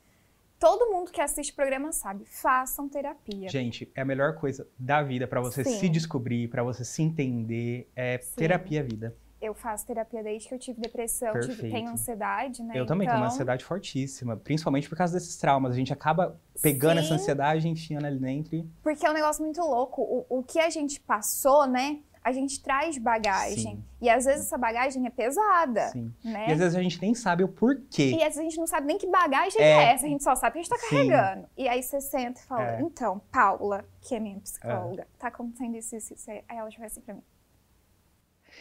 todo 0.57 0.93
mundo 0.93 1.11
que 1.11 1.21
assiste 1.21 1.50
o 1.50 1.57
programa 1.57 1.90
sabe, 1.90 2.25
façam 2.26 2.88
terapia. 2.88 3.49
Gente, 3.49 3.90
é 3.93 4.02
a 4.02 4.05
melhor 4.05 4.37
coisa 4.37 4.69
da 4.78 5.02
vida 5.02 5.26
para 5.26 5.40
você 5.40 5.64
Sim. 5.64 5.81
se 5.81 5.88
descobrir, 5.88 6.47
para 6.49 6.62
você 6.62 6.85
se 6.85 7.02
entender, 7.02 7.90
é 7.97 8.19
Sim. 8.19 8.37
terapia 8.37 8.85
vida. 8.85 9.17
Eu 9.40 9.54
faço 9.54 9.87
terapia 9.87 10.23
desde 10.23 10.49
que 10.49 10.54
eu 10.54 10.59
tive 10.59 10.80
depressão, 10.80 11.33
tive, 11.40 11.71
tenho 11.71 11.88
ansiedade, 11.90 12.61
né? 12.62 12.73
Eu 12.76 12.85
também 12.85 13.07
tenho 13.07 13.18
uma 13.18 13.26
Então, 13.26 13.35
ansiedade 13.35 13.64
fortíssima, 13.64 14.37
principalmente 14.37 14.88
por 14.88 14.99
causa 14.99 15.12
desses 15.14 15.37
traumas. 15.37 15.73
A 15.73 15.76
gente 15.76 15.92
acaba 15.92 16.37
pegando 16.61 16.99
essa 16.99 17.09
Sim. 17.11 17.14
ansiedade, 17.14 17.68
enfiando 17.68 18.07
ali 18.07 18.18
dentro. 18.18 18.57
e- 18.57 18.66
Porque 18.83 19.07
é 19.07 19.11
um 19.11 19.14
negócio 19.14 19.45
muito 19.45 19.61
louco. 19.61 20.02
O, 20.02 20.38
o 20.40 20.42
que 20.42 20.59
a 20.59 20.68
gente 20.71 20.99
passou, 21.00 21.66
né? 21.68 22.00
A 22.25 22.33
gente 22.33 22.61
traz 22.61 22.99
bagagem. 22.99 23.76
Sim. 23.76 23.85
E 24.02 24.11
às 24.11 24.25
vezes 24.25 24.47
essa 24.47 24.59
bagagem 24.59 25.07
é 25.07 25.09
pesada, 25.11 25.87
Sim. 25.92 26.12
né? 26.23 26.47
E 26.49 26.52
às 26.52 26.59
vezes 26.59 26.75
a 26.75 26.83
gente 26.83 27.00
nem 27.00 27.14
sabe 27.14 27.45
o 27.45 27.49
porquê. 27.49 28.11
E 28.11 28.14
às 28.16 28.35
vezes 28.35 28.38
a 28.40 28.42
gente 28.42 28.59
não 28.59 28.66
sabe 28.66 28.87
nem 28.88 28.99
que 28.99 29.07
bagagem 29.07 29.62
é, 29.62 29.64
É. 29.85 29.92
essa, 29.95 30.04
a 30.04 30.09
gente 30.09 30.23
só 30.25 30.35
sabe 30.35 30.54
que 30.54 30.59
a 30.59 30.62
gente 30.62 30.71
tá 30.71 30.78
Sim. 30.78 30.88
carregando. 31.09 31.49
E 31.57 31.68
aí 31.68 31.80
você 31.80 32.00
senta 32.00 32.40
e 32.40 32.42
fala, 32.45 32.73
É. 32.73 32.80
então, 32.83 33.21
Paula, 33.30 33.85
que 34.02 34.16
é 34.16 34.21
minha 34.21 34.38
psicóloga, 34.40 35.07
tá 35.16 35.28
acontecendo 35.28 35.76
isso, 35.76 35.95
isso, 35.97 36.12
isso. 36.12 36.28
Aí 36.28 36.42
ela 36.49 36.68
já 36.68 36.78
vai 36.78 36.88
assim 36.88 37.00
pra 37.00 37.14
mim. 37.14 37.23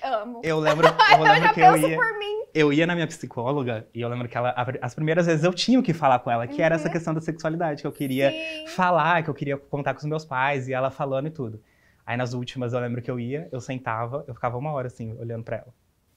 Amo. 0.04 0.42
Eu 0.44 0.60
lembro, 0.60 0.88
eu 1.12 1.24
lembro 1.24 1.48
já 1.48 1.54
que 1.54 1.60
eu 1.62 1.76
ia, 1.78 1.98
por 1.98 2.18
mim. 2.20 2.44
eu 2.54 2.74
ia 2.74 2.86
na 2.88 2.94
minha 2.96 3.08
psicóloga 3.08 3.88
e 3.94 4.02
eu 4.02 4.10
lembro 4.10 4.28
que 4.30 4.38
ela, 4.38 4.54
as 4.82 4.94
primeiras 4.96 5.26
vezes 5.26 5.44
eu 5.44 5.54
tinha 5.54 5.80
o 5.80 5.84
que 5.84 5.94
falar 5.94 6.20
com 6.20 6.30
ela, 6.32 6.48
que 6.48 6.62
era 6.62 6.76
essa 6.76 6.86
Uhum. 6.88 6.92
questão 6.92 7.14
da 7.14 7.22
sexualidade, 7.22 7.82
que 7.82 7.88
eu 7.88 7.92
queria 7.92 8.32
Sim. 8.32 8.68
falar, 8.68 9.24
que 9.24 9.30
eu 9.30 9.34
queria 9.34 9.58
contar 9.58 9.94
com 9.94 10.00
os 10.00 10.06
meus 10.06 10.24
pais 10.26 10.68
e 10.68 10.74
ela 10.74 10.90
falando 10.92 11.28
e 11.28 11.32
tudo. 11.32 11.62
Aí 12.06 12.16
nas 12.16 12.34
últimas 12.34 12.74
eu 12.74 12.80
lembro 12.80 13.02
que 13.02 13.12
eu 13.12 13.20
ia, 13.20 13.50
eu 13.52 13.60
sentava, 13.60 14.24
eu 14.28 14.34
ficava 14.34 14.58
uma 14.58 14.72
hora 14.72 14.88
assim, 14.88 15.18
olhando 15.20 15.44
pra 15.44 15.58
ela. 15.58 15.74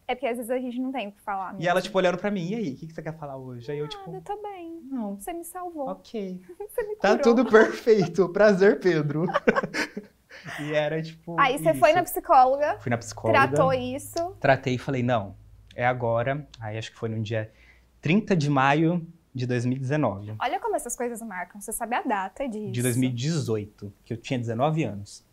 É 0.06 0.14
porque 0.14 0.26
às 0.26 0.36
vezes 0.36 0.50
a 0.50 0.58
gente 0.58 0.80
não 0.80 0.90
tem 0.92 1.08
o 1.08 1.12
que 1.12 1.20
falar. 1.20 1.54
E 1.58 1.66
ela, 1.66 1.74
mesmo. 1.76 1.82
tipo, 1.86 1.98
olhando 1.98 2.18
pra 2.18 2.30
mim, 2.32 2.48
e 2.50 2.54
aí, 2.56 2.72
o 2.72 2.76
que, 2.76 2.86
que 2.88 2.92
você 2.92 3.00
quer 3.02 3.16
falar 3.16 3.36
hoje? 3.36 3.70
Aí 3.70 3.78
eu, 3.78 3.88
tipo, 3.88 4.20
tá 4.22 4.36
bem. 4.42 4.80
não, 4.90 5.14
Você 5.20 5.32
me 5.32 5.44
salvou. 5.44 5.88
ok. 5.88 6.40
Você 6.58 6.82
me 6.84 6.96
Tá 6.96 7.16
curou. 7.16 7.22
tudo 7.22 7.50
perfeito. 7.50 8.28
Prazer, 8.28 8.78
Pedro. 8.80 9.24
e 10.60 10.72
era, 10.72 11.02
tipo. 11.02 11.38
Aí 11.38 11.58
você 11.58 11.74
foi 11.74 11.92
na 11.92 12.02
psicóloga, 12.02 12.78
Fui 12.80 12.90
na 12.90 12.98
psicóloga. 12.98 13.38
tratou 13.48 13.72
isso. 13.72 14.36
Tratei 14.40 14.74
e 14.74 14.78
falei, 14.78 15.02
não, 15.02 15.34
é 15.74 15.84
agora. 15.86 16.46
Aí 16.60 16.76
acho 16.78 16.90
que 16.92 16.96
foi 16.98 17.08
no 17.08 17.20
dia 17.22 17.52
30 18.00 18.34
de 18.36 18.48
maio 18.50 19.06
de 19.34 19.46
2019. 19.46 20.34
Olha 20.40 20.58
como 20.60 20.74
essas 20.76 20.96
coisas 20.96 21.20
marcam. 21.22 21.60
Você 21.60 21.72
sabe 21.72 21.94
a 21.94 22.02
data 22.02 22.48
disso. 22.48 22.72
De 22.72 22.82
2018, 22.82 23.92
que 24.04 24.12
eu 24.12 24.16
tinha 24.16 24.38
19 24.38 24.82
anos. 24.84 25.24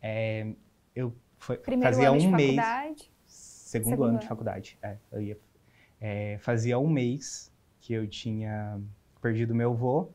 É, 0.00 0.46
eu 0.94 1.14
foi- 1.38 1.56
Primeiro 1.58 1.94
fazia 1.94 2.08
ano 2.10 2.16
um 2.16 2.20
de 2.20 2.28
mês. 2.28 2.56
faculdade. 2.56 3.12
Segundo, 3.26 3.90
Segundo 3.90 4.04
ano 4.08 4.18
de 4.18 4.24
ano. 4.24 4.28
faculdade. 4.28 4.78
É, 4.82 4.96
eu 5.10 5.20
ia. 5.22 5.38
É, 6.00 6.36
fazia 6.42 6.78
um 6.78 6.88
mês 6.90 7.50
que 7.80 7.92
eu 7.94 8.06
tinha 8.06 8.78
perdido 9.20 9.54
meu 9.54 9.72
avô. 9.72 10.10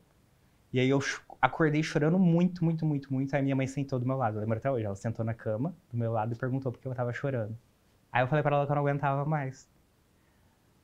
E 0.72 0.78
aí 0.78 0.88
eu 0.88 0.98
acordei 1.40 1.82
chorando 1.82 2.18
muito, 2.18 2.64
muito, 2.64 2.84
muito, 2.84 3.12
muito. 3.12 3.34
Aí 3.34 3.42
minha 3.42 3.56
mãe 3.56 3.66
sentou 3.66 3.98
do 3.98 4.06
meu 4.06 4.16
lado. 4.16 4.36
Eu 4.36 4.40
lembro 4.40 4.58
até 4.58 4.70
hoje. 4.70 4.84
Ela 4.84 4.94
sentou 4.94 5.24
na 5.24 5.34
cama 5.34 5.74
do 5.90 5.96
meu 5.96 6.12
lado 6.12 6.32
e 6.32 6.36
perguntou 6.36 6.70
por 6.70 6.80
que 6.80 6.86
eu 6.86 6.94
tava 6.94 7.12
chorando. 7.12 7.56
Aí 8.12 8.22
eu 8.22 8.28
falei 8.28 8.42
pra 8.42 8.56
ela 8.56 8.66
que 8.66 8.72
eu 8.72 8.76
não 8.76 8.82
aguentava 8.82 9.24
mais. 9.24 9.68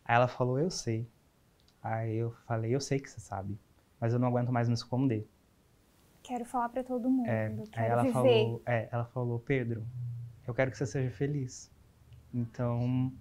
Aí 0.05 0.17
ela 0.17 0.29
falou, 0.29 0.59
eu 0.59 0.71
sei. 0.71 1.07
Aí 1.83 2.17
eu 2.17 2.31
falei, 2.47 2.75
eu 2.75 2.81
sei 2.81 2.99
que 2.99 3.11
você 3.11 3.21
sabe. 3.21 3.59
Mas 4.01 4.13
eu 4.13 4.19
não 4.19 4.29
aguento 4.29 4.53
mais 4.53 4.69
me 4.69 4.75
esconder. 4.75 5.29
Quero 6.23 6.45
falar 6.45 6.71
pra 6.71 6.83
todo 6.83 7.11
mundo. 7.11 7.29
É, 7.29 7.55
aí 7.75 7.89
ela 7.89 8.03
viver. 8.03 8.13
falou, 8.13 8.63
é, 8.65 8.89
ela 8.91 9.05
falou, 9.05 9.39
Pedro, 9.39 9.87
eu 10.47 10.55
quero 10.55 10.71
que 10.71 10.79
você 10.79 10.87
seja 10.87 11.11
feliz. 11.11 11.71
Então, 12.33 13.13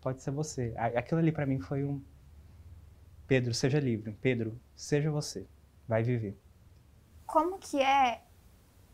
pode 0.00 0.22
ser 0.22 0.30
você. 0.30 0.74
Aquilo 0.76 1.20
ali 1.20 1.30
pra 1.30 1.44
mim 1.44 1.60
foi 1.60 1.84
um 1.84 2.02
Pedro, 3.26 3.52
seja 3.52 3.78
livre. 3.78 4.16
Pedro, 4.22 4.58
seja 4.74 5.10
você. 5.10 5.46
Vai 5.88 6.02
viver. 6.02 6.38
Como 7.26 7.58
que 7.58 7.80
é 7.80 8.20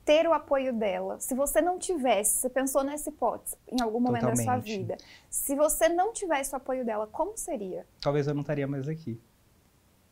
ter 0.04 0.26
o 0.26 0.32
apoio 0.32 0.72
dela? 0.72 1.18
Se 1.18 1.34
você 1.34 1.60
não 1.60 1.78
tivesse, 1.78 2.38
você 2.40 2.50
pensou 2.50 2.84
nessa 2.84 3.08
hipótese 3.10 3.56
em 3.70 3.80
algum 3.82 4.00
momento 4.00 4.22
da 4.26 4.36
sua 4.36 4.44
Totalmente. 4.44 4.78
vida. 4.78 4.96
Se 5.30 5.54
você 5.56 5.88
não 5.88 6.12
tivesse 6.12 6.52
o 6.52 6.56
apoio 6.56 6.84
dela, 6.84 7.06
como 7.06 7.36
seria? 7.36 7.86
Talvez 8.00 8.26
eu 8.26 8.34
não 8.34 8.42
estaria 8.42 8.66
mais 8.66 8.88
aqui. 8.88 9.20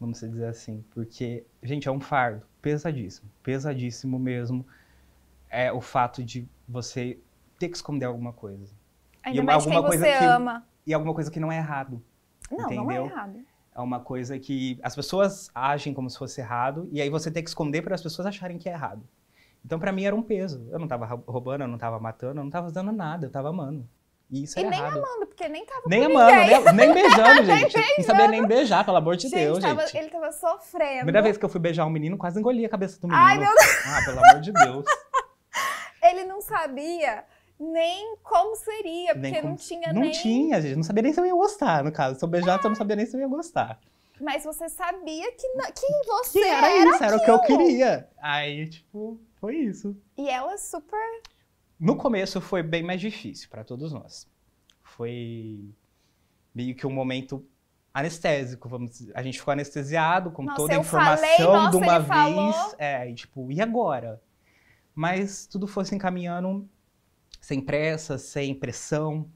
Vamos 0.00 0.18
dizer 0.20 0.46
assim, 0.46 0.84
porque 0.90 1.44
gente, 1.62 1.88
é 1.88 1.92
um 1.92 2.00
fardo 2.00 2.44
pesadíssimo, 2.60 3.30
pesadíssimo 3.42 4.18
mesmo. 4.18 4.66
É 5.48 5.70
o 5.72 5.80
fato 5.80 6.24
de 6.24 6.48
você 6.68 7.18
ter 7.58 7.68
que 7.68 7.76
esconder 7.76 8.06
alguma 8.06 8.32
coisa. 8.32 8.74
Ainda 9.22 9.38
E 9.40 9.44
mais 9.44 9.62
quem 9.64 9.72
alguma 9.74 9.88
coisa 9.90 10.04
você 10.04 10.18
que- 10.18 10.24
ama. 10.24 10.66
E 10.84 10.92
alguma 10.92 11.14
coisa 11.14 11.30
que 11.30 11.38
não 11.38 11.52
é 11.52 11.58
errado. 11.58 12.02
Não, 12.50 12.58
não 12.58 12.70
é 12.70 12.74
entendeu? 12.74 13.04
errado. 13.06 13.38
É 13.74 13.80
uma 13.80 14.00
coisa 14.00 14.38
que 14.38 14.78
as 14.82 14.94
pessoas 14.94 15.50
agem 15.54 15.94
como 15.94 16.10
se 16.10 16.18
fosse 16.18 16.40
errado 16.40 16.88
e 16.92 17.00
aí 17.00 17.08
você 17.08 17.30
tem 17.30 17.42
que 17.42 17.48
esconder 17.48 17.80
para 17.82 17.94
as 17.94 18.02
pessoas 18.02 18.26
acharem 18.26 18.58
que 18.58 18.68
é 18.68 18.72
errado. 18.72 19.02
Então 19.64 19.78
pra 19.78 19.92
mim 19.92 20.04
era 20.04 20.14
um 20.14 20.22
peso. 20.22 20.66
Eu 20.70 20.78
não 20.78 20.86
tava 20.88 21.06
rou- 21.06 21.24
roubando, 21.26 21.62
eu 21.62 21.68
não 21.68 21.78
tava 21.78 21.98
matando, 21.98 22.40
eu 22.40 22.44
não 22.44 22.50
tava 22.50 22.68
fazendo 22.70 22.92
nada, 22.92 23.26
eu 23.26 23.30
tava 23.30 23.48
amando. 23.48 23.88
E 24.30 24.42
isso 24.44 24.58
E 24.58 24.62
é 24.64 24.68
nem 24.68 24.78
errado. 24.78 24.98
amando, 24.98 25.26
porque 25.26 25.48
nem 25.48 25.64
tava 25.64 25.82
Nem 25.86 26.04
amando, 26.04 26.32
ninguém. 26.32 26.64
né? 26.64 26.72
nem 26.72 26.92
beijando, 26.94 27.42
Nem 27.46 27.70
gente. 27.70 27.98
Não 27.98 28.04
sabia 28.04 28.28
nem 28.28 28.46
beijar, 28.46 28.84
pelo 28.84 28.96
amor 28.96 29.16
de 29.16 29.28
Gente, 29.28 29.34
Deus, 29.36 29.58
tava- 29.60 29.82
gente. 29.86 29.96
ele 29.98 30.08
tava 30.10 30.32
sofrendo. 30.32 30.96
Primeira 30.96 31.22
vez 31.22 31.36
que 31.38 31.44
eu 31.44 31.48
fui 31.48 31.60
beijar 31.60 31.86
um 31.86 31.90
menino, 31.90 32.16
quase 32.18 32.38
engoli 32.38 32.64
a 32.64 32.68
cabeça 32.68 33.00
do 33.00 33.08
menino. 33.08 33.24
Ai, 33.26 33.38
meu 33.38 33.48
Ah, 33.50 34.02
pelo 34.04 34.18
amor 34.24 34.40
de 34.40 34.52
Deus. 34.52 34.84
Ele 36.02 36.24
não 36.24 36.40
sabia 36.40 37.24
Nem 37.72 38.16
como 38.22 38.56
seria, 38.56 39.14
porque 39.14 39.36
como- 39.36 39.48
não 39.50 39.56
tinha 39.56 39.92
Não 39.92 40.00
nem. 40.02 40.10
tinha, 40.10 40.60
gente. 40.60 40.76
Não 40.76 40.82
sabia 40.82 41.02
nem 41.02 41.12
se 41.12 41.20
eu 41.20 41.26
ia 41.26 41.34
gostar, 41.34 41.84
no 41.84 41.92
caso. 41.92 42.18
Se 42.18 42.24
eu 42.24 42.28
beijasse, 42.28 42.64
eu 42.64 42.70
não 42.70 42.76
sabia 42.76 42.96
nem 42.96 43.06
se 43.06 43.16
eu 43.16 43.20
ia 43.20 43.28
gostar. 43.28 43.78
Mas 44.20 44.44
você 44.44 44.68
sabia 44.68 45.30
que, 45.32 45.48
não- 45.54 45.64
que 45.72 46.06
você 46.06 46.40
Que 46.40 46.44
era, 46.48 46.70
era. 46.70 46.90
isso, 46.90 47.04
era 47.04 47.16
o 47.16 47.24
que 47.24 47.30
eu 47.30 47.40
queria. 47.40 48.08
Aí, 48.18 48.68
tipo, 48.68 49.20
foi 49.36 49.56
isso. 49.56 49.96
E 50.16 50.28
ela 50.28 50.56
super. 50.58 51.22
No 51.78 51.96
começo 51.96 52.40
foi 52.40 52.62
bem 52.62 52.82
mais 52.82 53.00
difícil 53.00 53.48
para 53.48 53.64
todos 53.64 53.92
nós. 53.92 54.28
Foi 54.82 55.64
meio 56.54 56.74
que 56.74 56.86
um 56.86 56.92
momento 56.92 57.44
anestésico, 57.94 58.68
vamos 58.68 58.90
dizer. 58.92 59.12
A 59.16 59.22
gente 59.22 59.38
ficou 59.38 59.52
anestesiado 59.52 60.30
com 60.30 60.42
Nossa, 60.42 60.56
toda 60.56 60.74
a 60.74 60.78
informação 60.78 61.28
falei, 61.28 61.46
nossa, 61.46 61.70
de 61.70 61.76
uma 61.76 61.96
ele 61.96 62.04
falou. 62.04 62.52
vez. 62.52 62.74
É, 62.78 63.10
e 63.10 63.14
tipo, 63.14 63.50
e 63.52 63.60
agora? 63.60 64.20
Mas 64.94 65.46
tudo 65.46 65.66
foi 65.66 65.84
se 65.84 65.94
encaminhando 65.94 66.68
sem 67.42 67.60
pressa, 67.60 68.16
sem 68.16 68.54
pressão. 68.54 69.28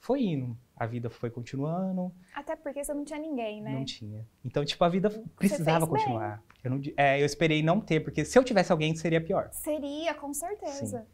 Foi 0.00 0.22
indo. 0.22 0.56
A 0.74 0.86
vida 0.86 1.08
foi 1.08 1.30
continuando, 1.30 2.10
Até 2.34 2.56
porque 2.56 2.82
você 2.82 2.92
não 2.92 3.04
tinha 3.04 3.18
ninguém, 3.18 3.62
né? 3.62 3.70
não 3.72 3.84
tinha. 3.84 4.26
Então, 4.44 4.64
tipo, 4.64 4.82
a 4.82 4.88
vida 4.88 5.08
precisava 5.36 5.86
continuar. 5.86 6.42
Eu, 6.64 6.70
não, 6.72 6.80
é, 6.96 7.20
eu 7.20 7.26
esperei 7.26 7.62
não 7.62 7.80
ter, 7.80 8.00
porque 8.00 8.24
se 8.24 8.36
eu 8.36 8.42
tivesse 8.42 8.72
alguém, 8.72 8.96
seria 8.96 9.20
pior. 9.20 9.48
Seria, 9.52 10.12
com 10.14 10.32
certeza. 10.34 11.06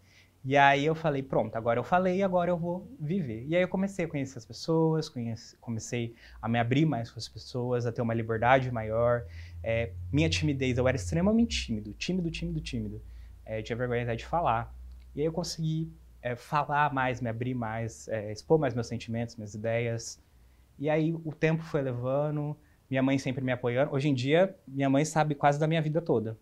E 0.42 0.56
aí 0.56 0.86
eu 0.86 0.94
falei, 0.94 1.22
pronto, 1.22 1.54
agora 1.56 1.78
eu 1.78 1.84
falei, 1.84 2.22
agora 2.22 2.50
eu 2.50 2.56
vou 2.56 2.88
viver. 2.98 3.44
E 3.46 3.54
aí 3.56 3.60
eu 3.60 3.68
comecei 3.68 4.06
a 4.06 4.08
conhecer 4.08 4.38
as 4.38 4.46
pessoas, 4.46 5.08
conhece- 5.10 5.54
comecei 5.58 6.14
a 6.40 6.48
me 6.48 6.58
abrir 6.58 6.86
mais 6.86 7.10
com 7.10 7.18
as 7.18 7.28
pessoas, 7.28 7.84
a 7.84 7.92
ter 7.92 8.00
uma 8.00 8.14
liberdade 8.14 8.70
maior. 8.70 9.26
É, 9.62 9.92
minha 10.10 10.30
timidez, 10.30 10.78
eu 10.78 10.88
era 10.88 10.96
extremamente 10.96 11.66
tímido, 11.66 11.92
tímido, 11.92 12.30
tímido, 12.30 12.60
tímido. 12.60 13.02
É, 13.44 13.60
tinha 13.60 13.76
vergonha 13.76 14.04
até 14.04 14.16
de 14.16 14.24
falar. 14.24 14.74
E 15.14 15.20
aí 15.20 15.26
eu 15.26 15.32
consegui 15.32 15.92
é, 16.22 16.36
falar 16.36 16.92
mais, 16.92 17.20
me 17.20 17.28
abrir 17.28 17.54
mais, 17.54 18.08
é, 18.08 18.32
expor 18.32 18.58
mais 18.58 18.74
meus 18.74 18.86
sentimentos, 18.86 19.36
minhas 19.36 19.54
ideias. 19.54 20.20
E 20.78 20.88
aí 20.88 21.12
o 21.12 21.32
tempo 21.32 21.62
foi 21.62 21.82
levando, 21.82 22.56
minha 22.88 23.02
mãe 23.02 23.18
sempre 23.18 23.44
me 23.44 23.52
apoiando. 23.52 23.92
Hoje 23.92 24.08
em 24.08 24.14
dia, 24.14 24.56
minha 24.66 24.88
mãe 24.88 25.04
sabe 25.04 25.34
quase 25.34 25.58
da 25.58 25.66
minha 25.66 25.82
vida 25.82 26.00
toda. 26.00 26.38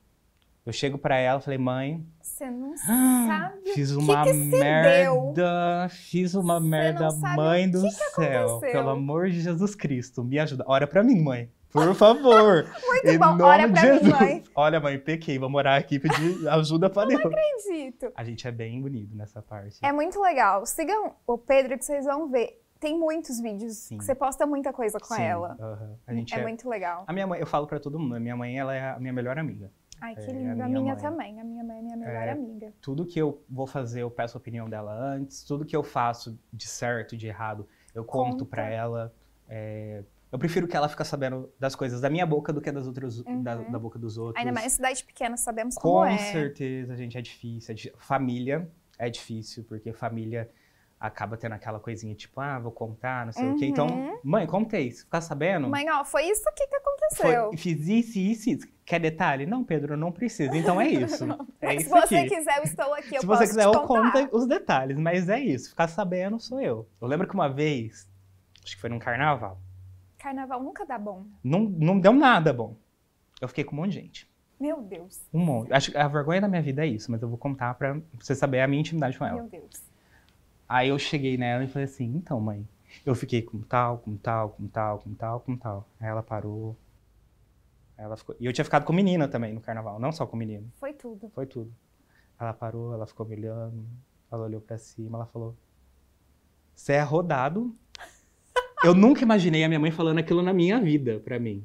Eu 0.65 0.73
chego 0.73 0.99
pra 0.99 1.17
ela, 1.17 1.41
falei, 1.41 1.59
mãe, 1.59 2.05
Você 2.21 2.51
não 2.51 2.75
ah, 2.89 3.53
sabe. 3.55 3.73
Fiz 3.73 3.93
que 3.93 3.97
uma 3.97 4.25
que 4.25 4.33
se 4.33 4.45
merda. 4.47 5.89
Fiz 5.89 6.35
uma 6.35 6.59
merda, 6.59 7.09
mãe 7.37 7.71
do 7.71 7.83
que 7.83 7.89
que 7.89 7.95
céu. 7.95 8.49
aconteceu. 8.49 8.73
Pelo 8.73 8.91
amor 8.91 9.31
de 9.31 9.41
Jesus 9.41 9.77
Cristo, 9.77 10.25
me 10.25 10.41
ajuda. 10.41 10.65
Ora 10.67 10.87
pra 10.87 11.05
mim, 11.05 11.21
mãe. 11.23 11.49
Por 11.77 11.95
favor. 11.95 12.65
Muito 12.87 13.07
Em 13.09 13.19
bom. 13.19 13.33
de 13.33 13.39
pra 13.39 13.69
mim, 13.69 13.77
Jesus. 13.77 14.09
mãe. 14.21 14.45
Olha, 14.55 14.81
mãe, 14.81 14.99
pequei. 14.99 15.39
Vou 15.39 15.51
morar 15.51 15.77
aqui 15.77 15.99
pedir 15.99 16.49
ajuda 16.49 16.89
pra 16.89 17.05
Deus. 17.05 17.21
Acredito. 17.25 18.11
A 18.15 18.25
gente 18.25 18.47
é 18.49 18.51
bem 18.51 18.83
unido 18.83 19.15
nessa 19.15 19.43
parte. 19.43 19.79
É 19.83 19.93
muito 19.93 20.21
legal. 20.21 20.65
Sigam 20.65 21.15
o 21.27 21.37
Pedro 21.37 21.77
que 21.77 21.85
vocês 21.85 22.05
vão 22.05 22.29
ver. 22.31 22.63
Tem 22.81 22.99
muitos 22.99 23.41
vídeos 23.41 23.77
Sim. 23.77 23.99
que 23.99 24.05
você 24.05 24.15
posta 24.15 24.47
muita 24.47 24.73
coisa 24.73 24.99
com 24.99 25.15
Sim, 25.15 25.23
ela. 25.23 25.57
aham. 25.61 25.97
A 26.07 26.15
gente 26.15 26.35
É 26.35 26.39
é, 26.39 26.43
muito 26.43 26.69
legal. 26.69 27.05
A 27.07 27.13
minha 27.13 27.27
mãe, 27.27 27.41
eu 27.41 27.47
falo 27.47 27.67
pra 27.67 27.79
todo 27.81 27.99
mundo, 27.99 28.15
a 28.17 28.21
minha 28.21 28.37
mãe 28.37 28.59
ela 28.59 28.75
é 28.75 28.91
a 28.91 28.99
minha 28.99 29.13
melhor 29.13 29.39
amiga. 29.39 29.71
Ai, 29.99 30.15
que 30.15 30.21
É, 30.21 30.25
a 30.25 30.33
lindo. 30.33 30.51
A 30.63 30.69
minha 30.69 30.81
minha, 30.83 30.97
também. 30.97 31.41
A 31.41 31.45
minha 31.45 31.65
mãe 31.65 31.79
é 31.79 31.83
minha 31.83 31.97
melhor 31.97 32.13
É. 32.29 32.31
amiga. 32.33 32.73
Tudo 32.83 33.07
que 33.07 33.19
eu 33.19 33.43
vou 33.49 33.67
fazer, 33.67 34.03
eu 34.03 34.11
peço 34.11 34.37
a 34.37 34.41
opinião 34.41 34.69
dela 34.69 34.93
antes. 34.93 35.43
Tudo 35.43 35.65
que 35.65 35.75
eu 35.75 35.83
faço 35.83 36.39
de 36.53 36.67
certo, 36.69 37.17
de 37.17 37.27
errado, 37.27 37.67
eu 37.95 38.05
conto 38.05 38.33
Conta. 38.33 38.45
pra 38.45 38.69
ela. 38.69 39.13
É, 39.49 40.03
Eu 40.33 40.39
prefiro 40.39 40.67
que 40.67 40.77
ela 40.77 40.89
fique 40.89 41.05
sabendo 41.05 41.51
das 41.59 41.75
coisas 41.77 42.01
da 42.01 42.11
minha 42.11 42.27
boca 42.27 42.53
do 42.53 42.61
que 42.61 42.71
das 42.73 42.87
outras, 42.87 43.23
da, 43.23 43.57
Uhum. 43.57 43.71
da 43.71 43.79
boca 43.79 43.99
dos 43.99 44.19
outros. 44.19 44.39
Ainda 44.45 44.53
mais 44.53 44.73
cidade 44.73 45.05
pequena, 45.05 45.37
sabemos 45.37 45.77
como 45.77 45.95
Com 45.95 46.05
é. 46.05 46.19
certeza, 46.19 46.97
gente, 46.97 47.17
é 47.17 47.23
difícil. 47.23 47.73
é 47.73 47.75
di- 47.75 47.93
Família 47.99 48.69
é 48.99 49.09
difícil, 49.09 49.65
porque 49.65 49.93
família 49.93 50.51
acaba 50.99 51.37
tendo 51.37 51.53
aquela 51.53 51.79
coisinha 51.79 52.15
tipo, 52.15 52.41
ah, 52.41 52.59
vou 52.59 52.73
contar, 52.73 53.27
não 53.27 53.33
sei 53.33 53.51
o 53.51 53.57
quê. 53.57 53.67
Então, 53.67 53.87
Uhum. 53.87 54.19
mãe, 54.25 54.47
contei. 54.47 54.91
Se 54.91 55.05
ficar 55.05 55.21
sabendo, 55.21 55.69
Mãe, 55.69 55.85
ó, 55.91 56.03
foi 56.05 56.25
isso 56.25 56.49
aqui 56.49 56.67
que 56.67 56.81
foi, 57.15 57.35
aconteceu. 57.35 57.51
fiz 57.59 57.87
isso, 57.87 58.19
isso, 58.19 58.51
isso. 58.51 58.69
Quer 58.85 59.01
detalhe? 59.01 59.45
Não, 59.47 59.63
Pedro, 59.63 59.97
não 59.97 60.11
precisa. 60.11 60.57
Então 60.57 60.81
é 60.81 60.89
isso. 60.89 61.25
É 61.61 61.67
Mas 61.67 61.83
se 61.83 61.89
isso 61.89 61.91
você 61.91 62.17
aqui. 62.17 62.29
quiser, 62.37 62.59
eu 62.59 62.63
estou 62.65 62.95
aqui. 62.95 63.15
Eu 63.17 63.21
Se 63.21 63.27
você 63.27 63.47
quiser, 63.47 63.65
eu 63.65 63.73
conto 63.83 64.29
os 64.33 64.47
detalhes, 64.47 64.97
mas 64.99 65.29
é 65.29 65.39
isso. 65.41 65.71
Ficar 65.71 65.89
sabendo 65.89 66.39
sou 66.41 66.61
eu. 66.61 66.89
Eu 67.01 67.09
lembro 67.09 67.27
que 67.29 67.35
uma 67.35 67.49
vez, 67.49 68.09
acho 68.65 68.75
que 68.77 68.81
foi 68.81 68.89
num 68.89 68.99
carnaval, 68.99 69.59
Carnaval 70.27 70.61
nunca 70.61 70.85
dá 70.85 70.99
bom. 70.99 71.25
não, 71.45 71.61
não 71.61 72.01
deu 72.01 72.13
nada 72.13 72.53
bom. 72.53 72.75
Eu 73.41 73.47
fiquei 73.47 73.63
com 73.63 73.77
um 73.77 73.79
monte 73.79 73.93
de 73.93 74.01
gente. 74.01 74.29
Meu 74.59 74.83
Deus. 74.83 75.25
Um 75.33 75.39
monte. 75.39 75.73
Acho 75.73 75.93
que 75.93 75.97
a 75.97 76.09
vergonha 76.09 76.41
da 76.41 76.49
minha 76.49 76.61
vida 76.61 76.85
é 76.85 76.89
isso, 76.89 77.13
mas 77.13 77.23
eu 77.23 77.29
vou 77.29 77.39
contar 77.39 77.75
pra 77.75 78.01
você 78.19 78.35
saber 78.35 78.61
a 78.61 78.67
minha 78.67 78.81
intimidade 78.81 79.17
com 79.17 79.25
ela. 79.25 79.37
Meu 79.37 79.49
Deus. 79.49 79.85
Aí 80.69 80.89
eu 80.89 80.99
cheguei 80.99 81.37
nela 81.37 81.63
e 81.63 81.69
falei 81.69 81.85
assim, 81.85 82.07
então, 82.17 82.41
mãe, 82.41 82.67
eu 83.05 83.15
fiquei 83.15 83.41
com 83.41 83.61
tal, 83.61 83.99
com 83.99 84.17
tal, 84.17 84.49
com 84.49 84.67
tal, 84.67 84.99
com 84.99 85.15
tal, 85.15 85.41
com 85.41 85.57
tal. 85.57 85.89
Aí 86.01 86.09
ela 86.09 86.25
parou. 86.25 86.77
Aí 87.97 88.05
ela 88.05 88.17
ficou. 88.17 88.35
E 88.41 88.47
eu 88.47 88.53
tinha 88.53 88.65
ficado 88.65 88.85
com 88.85 88.93
menina 88.93 89.29
também 89.29 89.55
no 89.55 89.61
carnaval, 89.61 90.01
não 90.01 90.11
só 90.11 90.27
com 90.27 90.37
menino. 90.37 90.73
Foi 90.75 90.93
tudo. 90.93 91.31
Foi 91.37 91.47
tudo. 91.47 91.73
Ela 92.41 92.53
parou, 92.53 92.93
ela 92.93 93.07
ficou 93.07 93.25
me 93.25 93.37
olhando, 93.37 93.87
ela 94.33 94.43
olhou 94.43 94.61
pra 94.61 94.77
cima, 94.77 95.19
ela 95.19 95.27
falou: 95.27 95.55
Você 96.75 96.95
é 96.95 97.03
rodado. 97.03 97.73
Eu 98.85 98.95
nunca 98.95 99.23
imaginei 99.23 99.65
a 99.65 99.69
minha 99.69 99.81
mãe 99.81 99.91
falando 99.91 100.19
aquilo 100.19 100.43
na 100.43 100.53
minha 100.53 100.81
vida 100.81 101.21
pra 101.25 101.39
mim. 101.39 101.65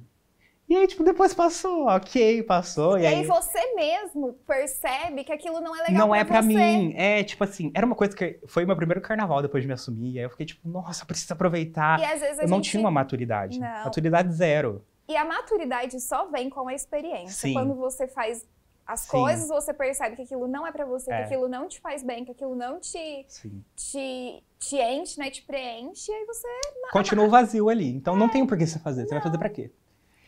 E 0.69 0.75
aí, 0.75 0.87
tipo, 0.87 1.03
depois 1.03 1.33
passou, 1.33 1.87
ok, 1.87 2.43
passou. 2.43 2.97
E, 2.97 3.01
E, 3.01 3.05
aí 3.05 3.15
aí, 3.15 3.25
você 3.25 3.75
mesmo 3.75 4.33
percebe 4.47 5.25
que 5.25 5.31
aquilo 5.33 5.59
não 5.59 5.75
é 5.75 5.79
legal 5.81 6.07
não 6.07 6.15
é 6.15 6.23
pra 6.23 6.41
você. 6.41 6.47
mim. 6.47 6.93
É, 6.95 7.21
tipo 7.25 7.43
assim, 7.43 7.71
era 7.75 7.85
uma 7.85 7.95
coisa 7.95 8.15
que 8.15 8.39
foi 8.47 8.65
meu 8.65 8.75
primeiro 8.77 9.01
carnaval 9.01 9.41
depois 9.41 9.63
de 9.63 9.67
me 9.67 9.73
assumir. 9.73 10.17
Aí 10.17 10.23
eu 10.23 10.29
fiquei 10.29 10.45
tipo, 10.45 10.65
nossa, 10.69 11.05
preciso 11.05 11.33
aproveitar. 11.33 11.99
E 11.99 12.05
às 12.05 12.21
vezes 12.21 12.39
a 12.39 12.43
eu 12.43 12.47
não 12.47 12.57
gente... 12.57 12.69
tinha 12.69 12.79
uma 12.79 12.89
maturidade. 12.91 13.59
Não. 13.59 13.83
Maturidade 13.83 14.33
zero. 14.33 14.81
E 15.09 15.17
a 15.17 15.25
maturidade 15.25 15.99
só 15.99 16.29
vem 16.31 16.49
com 16.49 16.65
a 16.69 16.73
experiência. 16.73 17.33
Sim. 17.49 17.53
Quando 17.53 17.75
você 17.75 18.07
faz 18.07 18.47
as 18.91 19.01
Sim. 19.01 19.11
coisas, 19.11 19.47
você 19.47 19.73
percebe 19.73 20.15
que 20.15 20.21
aquilo 20.23 20.47
não 20.47 20.65
é 20.67 20.71
pra 20.71 20.85
você, 20.85 21.11
É. 21.11 21.17
que 21.17 21.23
aquilo 21.23 21.47
não 21.47 21.67
te 21.67 21.79
faz 21.79 22.03
bem, 22.03 22.25
que 22.25 22.31
aquilo 22.31 22.55
não 22.55 22.79
te, 22.79 23.25
Sim. 23.27 23.63
te, 23.75 24.43
te 24.59 24.75
enche, 24.77 25.19
né? 25.19 25.29
Te 25.31 25.41
preenche, 25.43 26.11
e 26.11 26.15
aí 26.15 26.25
você, 26.25 26.47
Continua 26.91 27.27
vazio 27.27 27.69
ali. 27.69 27.87
Então 27.89 28.15
não 28.15 28.27
tem 28.29 28.45
por 28.45 28.57
que 28.57 28.65
você 28.67 28.79
fazer. 28.79 29.05
Você 29.07 29.13
vai 29.13 29.23
fazer 29.23 29.37
pra 29.37 29.49
quê? 29.49 29.71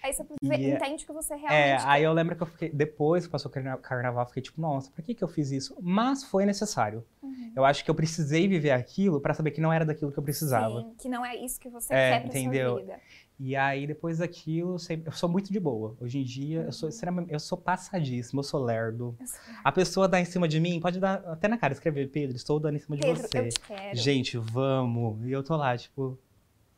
aí 0.02 0.12
você 0.12 0.22
E 0.42 0.52
é- 0.52 0.76
entende 0.76 1.06
que 1.06 1.14
você 1.14 1.34
É, 1.34 1.38
realmente 1.38 1.84
aí 1.88 2.04
eu 2.04 2.12
lembro 2.12 2.36
que 2.36 2.44
eu 2.44 2.48
fiquei, 2.48 2.70
depois 2.70 3.26
que 3.26 3.32
passou 3.32 3.50
o 3.50 3.54
carna- 3.54 3.78
carnaval, 3.78 4.24
eu 4.24 4.28
fiquei 4.28 4.44
tipo, 4.44 4.60
nossa, 4.60 4.92
por 4.92 5.02
que, 5.02 5.16
que 5.16 5.24
eu 5.24 5.30
fiz 5.30 5.50
isso? 5.50 5.78
Mas 5.82 6.26
foi 6.26 6.46
necessário. 6.46 7.06
Uhum. 7.22 7.54
Eu 7.56 7.64
acho 7.64 7.86
que 7.86 7.90
eu 7.90 7.96
precisei 7.96 8.46
viver 8.46 8.72
aquilo 8.72 9.22
pra 9.22 9.34
saber 9.34 9.52
que 9.52 9.62
não 9.62 9.72
era 9.72 9.86
daquilo 9.86 10.12
que 10.12 10.18
eu 10.20 10.24
precisava. 10.24 10.82
Sim, 10.82 10.94
que 10.98 11.08
não 11.08 11.26
é 11.26 11.38
isso 11.38 11.58
que 11.58 11.70
você 11.70 11.94
É, 11.94 12.12
quer 12.12 12.20
pra 12.20 12.28
entendeu? 12.28 12.72
sua 12.72 12.80
vida. 12.82 13.00
E 13.46 13.58
aí, 13.58 13.86
depois 13.86 14.20
daquilo, 14.20 14.78
eu 15.06 15.12
sou 15.12 15.28
muito 15.28 15.52
de 15.52 15.60
boa. 15.60 15.98
Hoje 16.00 16.18
em 16.20 16.24
dia, 16.24 16.60
eu 16.62 16.66
Uhum. 16.68 16.72
sou 16.72 16.88
extremamente, 16.88 17.34
eu 17.34 17.40
sou 17.42 17.58
passadíssimo, 17.58 18.40
eu 18.40 18.44
sou 18.44 18.64
lerdo. 18.64 19.18
Eu 19.20 19.28
sou- 19.28 19.40
A 19.66 19.70
pessoa 19.70 20.08
dá 20.08 20.18
em 20.18 20.24
cima 20.24 20.48
de 20.48 20.62
mim, 20.62 20.80
pode 20.80 20.98
dar 20.98 21.16
até 21.26 21.50
na 21.50 21.58
cara, 21.58 21.74
escrever, 21.74 22.10
Pedro, 22.10 22.38
estou 22.38 22.58
dando 22.58 22.78
em 22.78 22.80
cima 22.80 22.96
de 22.96 23.02
Pedro, 23.04 23.22
você. 23.22 23.40
eu 23.40 23.50
te 23.50 23.60
quero. 23.60 23.98
Gente, 23.98 24.38
vamos. 24.38 25.26
E 25.28 25.32
eu 25.34 25.44
tô 25.44 25.58
lá, 25.58 25.78
tipo, 25.78 26.18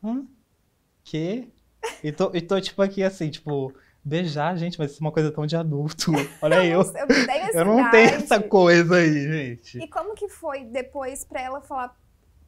hã? 0.02 0.26
Quê? 1.04 1.46
E 2.02 2.10
tô, 2.10 2.32
e 2.34 2.40
tô, 2.42 2.60
tipo, 2.60 2.82
aqui 2.82 3.00
assim, 3.04 3.30
tipo, 3.30 3.72
beijar, 4.02 4.56
gente, 4.56 4.76
mas 4.76 4.90
isso 4.90 5.00
é 5.00 5.06
uma 5.06 5.12
coisa 5.12 5.30
tão 5.30 5.46
de 5.46 5.54
adulto. 5.54 6.10
Olha 6.42 6.64
eu. 6.66 6.80
eu 6.80 7.06
não 7.06 7.26
tenho 7.26 7.44
essa 7.44 7.58
Eu 7.58 7.64
não 7.64 7.90
tenho 7.92 8.08
essa 8.10 8.40
coisa 8.42 8.96
aí, 8.96 9.12
gente. 9.56 9.78
E 9.78 9.86
como 9.86 10.14
que 10.16 10.28
foi 10.28 10.64
depois 10.64 11.24
pra 11.24 11.40
ela 11.40 11.60
falar, 11.60 11.96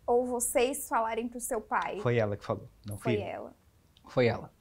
ou 0.04 0.26
vocês 0.26 0.88
falarem 0.88 1.28
pro 1.28 1.38
seu 1.38 1.60
pai? 1.60 2.00
Foi 2.00 2.16
ela 2.16 2.36
que 2.36 2.44
falou, 2.44 2.68
não 2.84 2.98
Foi 2.98 3.14
fui 3.14 3.22
eu. 3.22 3.26
ela. 3.28 3.67
Foi 4.08 4.26
ela. 4.26 4.52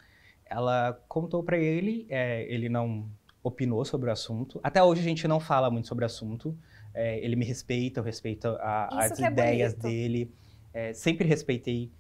Ela 0.45 0.93
contou 1.07 1.43
pra 1.43 1.57
ele, 1.57 2.05
é, 2.09 2.43
ele 2.51 2.69
não 2.69 3.09
opinou 3.43 3.83
sobre 3.85 4.09
o 4.09 4.13
assunto. 4.13 4.59
Até 4.63 4.81
hoje 4.83 5.01
a 5.01 5.03
gente 5.03 5.27
não 5.27 5.39
fala 5.39 5.69
muito 5.69 5.87
sobre 5.87 6.03
o 6.03 6.07
assunto. 6.07 6.57
É, 6.93 7.19
ele 7.23 7.35
me 7.35 7.45
respeita, 7.45 7.99
eu 7.99 8.03
respeito 8.03 8.47
a- 8.47 8.89
as 8.91 9.19
é 9.19 9.27
ideias 9.27 9.73
bonito. 9.73 9.83
dele. 9.87 10.31
É, 10.73 10.93
sempre 10.93 11.27
respeitei 11.27 11.91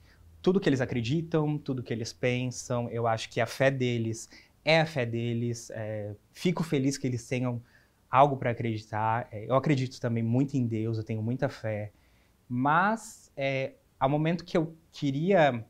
tudo 0.41 0.59
que 0.59 0.69
eles 0.69 0.81
acreditam, 0.81 1.57
tudo 1.57 1.83
que 1.83 1.93
eles 1.93 2.13
pensam. 2.13 2.89
Eu 2.89 3.05
acho 3.07 3.29
que 3.29 3.41
a 3.41 3.45
fé 3.45 3.69
deles 3.69 4.29
é 4.63 4.81
a 4.81 4.85
fé 4.85 5.05
deles. 5.05 5.69
É, 5.71 6.13
fico 6.33 6.63
feliz 6.63 6.97
que 6.97 7.05
eles 7.07 7.27
tenham 7.27 7.61
algo 8.09 8.37
para 8.37 8.51
acreditar. 8.51 9.27
Eu 9.31 9.55
acredito 9.55 9.99
também 9.99 10.23
muito 10.23 10.55
em 10.55 10.65
Deus, 10.65 10.97
eu 10.97 11.03
tenho 11.03 11.21
muita 11.21 11.49
fé. 11.49 11.91
Mas 12.47 13.31
é, 13.35 13.73
ao 13.99 14.09
momento 14.09 14.45
que 14.45 14.57
eu 14.57 14.75
queria 14.91 15.65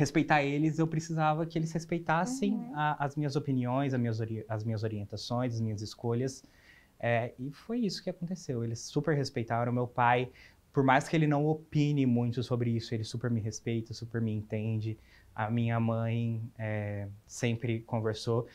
respeitar 0.00 0.42
eles, 0.42 0.78
eu 0.78 0.86
precisava 0.86 1.44
que 1.46 1.58
eles 1.58 1.70
respeitassem 1.72 2.54
Uhum. 2.54 2.72
a- 2.74 2.96
as 3.04 3.14
minhas 3.14 3.36
opiniões, 3.36 3.92
as 3.94 4.00
minhas, 4.00 4.18
as 4.48 4.64
minhas 4.64 4.82
orientações, 4.82 5.54
as 5.54 5.60
minhas 5.60 5.82
escolhas. 5.82 6.42
É, 6.98 7.32
e 7.38 7.50
foi 7.50 7.78
isso 7.80 8.02
que 8.02 8.10
aconteceu. 8.10 8.64
Eles 8.64 8.80
super 8.80 9.14
respeitaram. 9.14 9.70
Meu 9.72 9.86
pai, 9.86 10.30
por 10.72 10.82
mais 10.82 11.08
que 11.08 11.14
ele 11.16 11.26
não 11.26 11.46
opine 11.46 12.04
muito 12.06 12.42
sobre 12.42 12.70
isso, 12.70 12.94
ele 12.94 13.04
super 13.04 13.30
me 13.30 13.40
respeita, 13.40 13.92
super 13.94 14.20
me 14.20 14.32
entende. 14.32 14.98
A 15.34 15.50
minha 15.50 15.78
mãe 15.78 16.42
é, 16.58 17.06
sempre 17.26 17.80
conversou. 17.80 18.46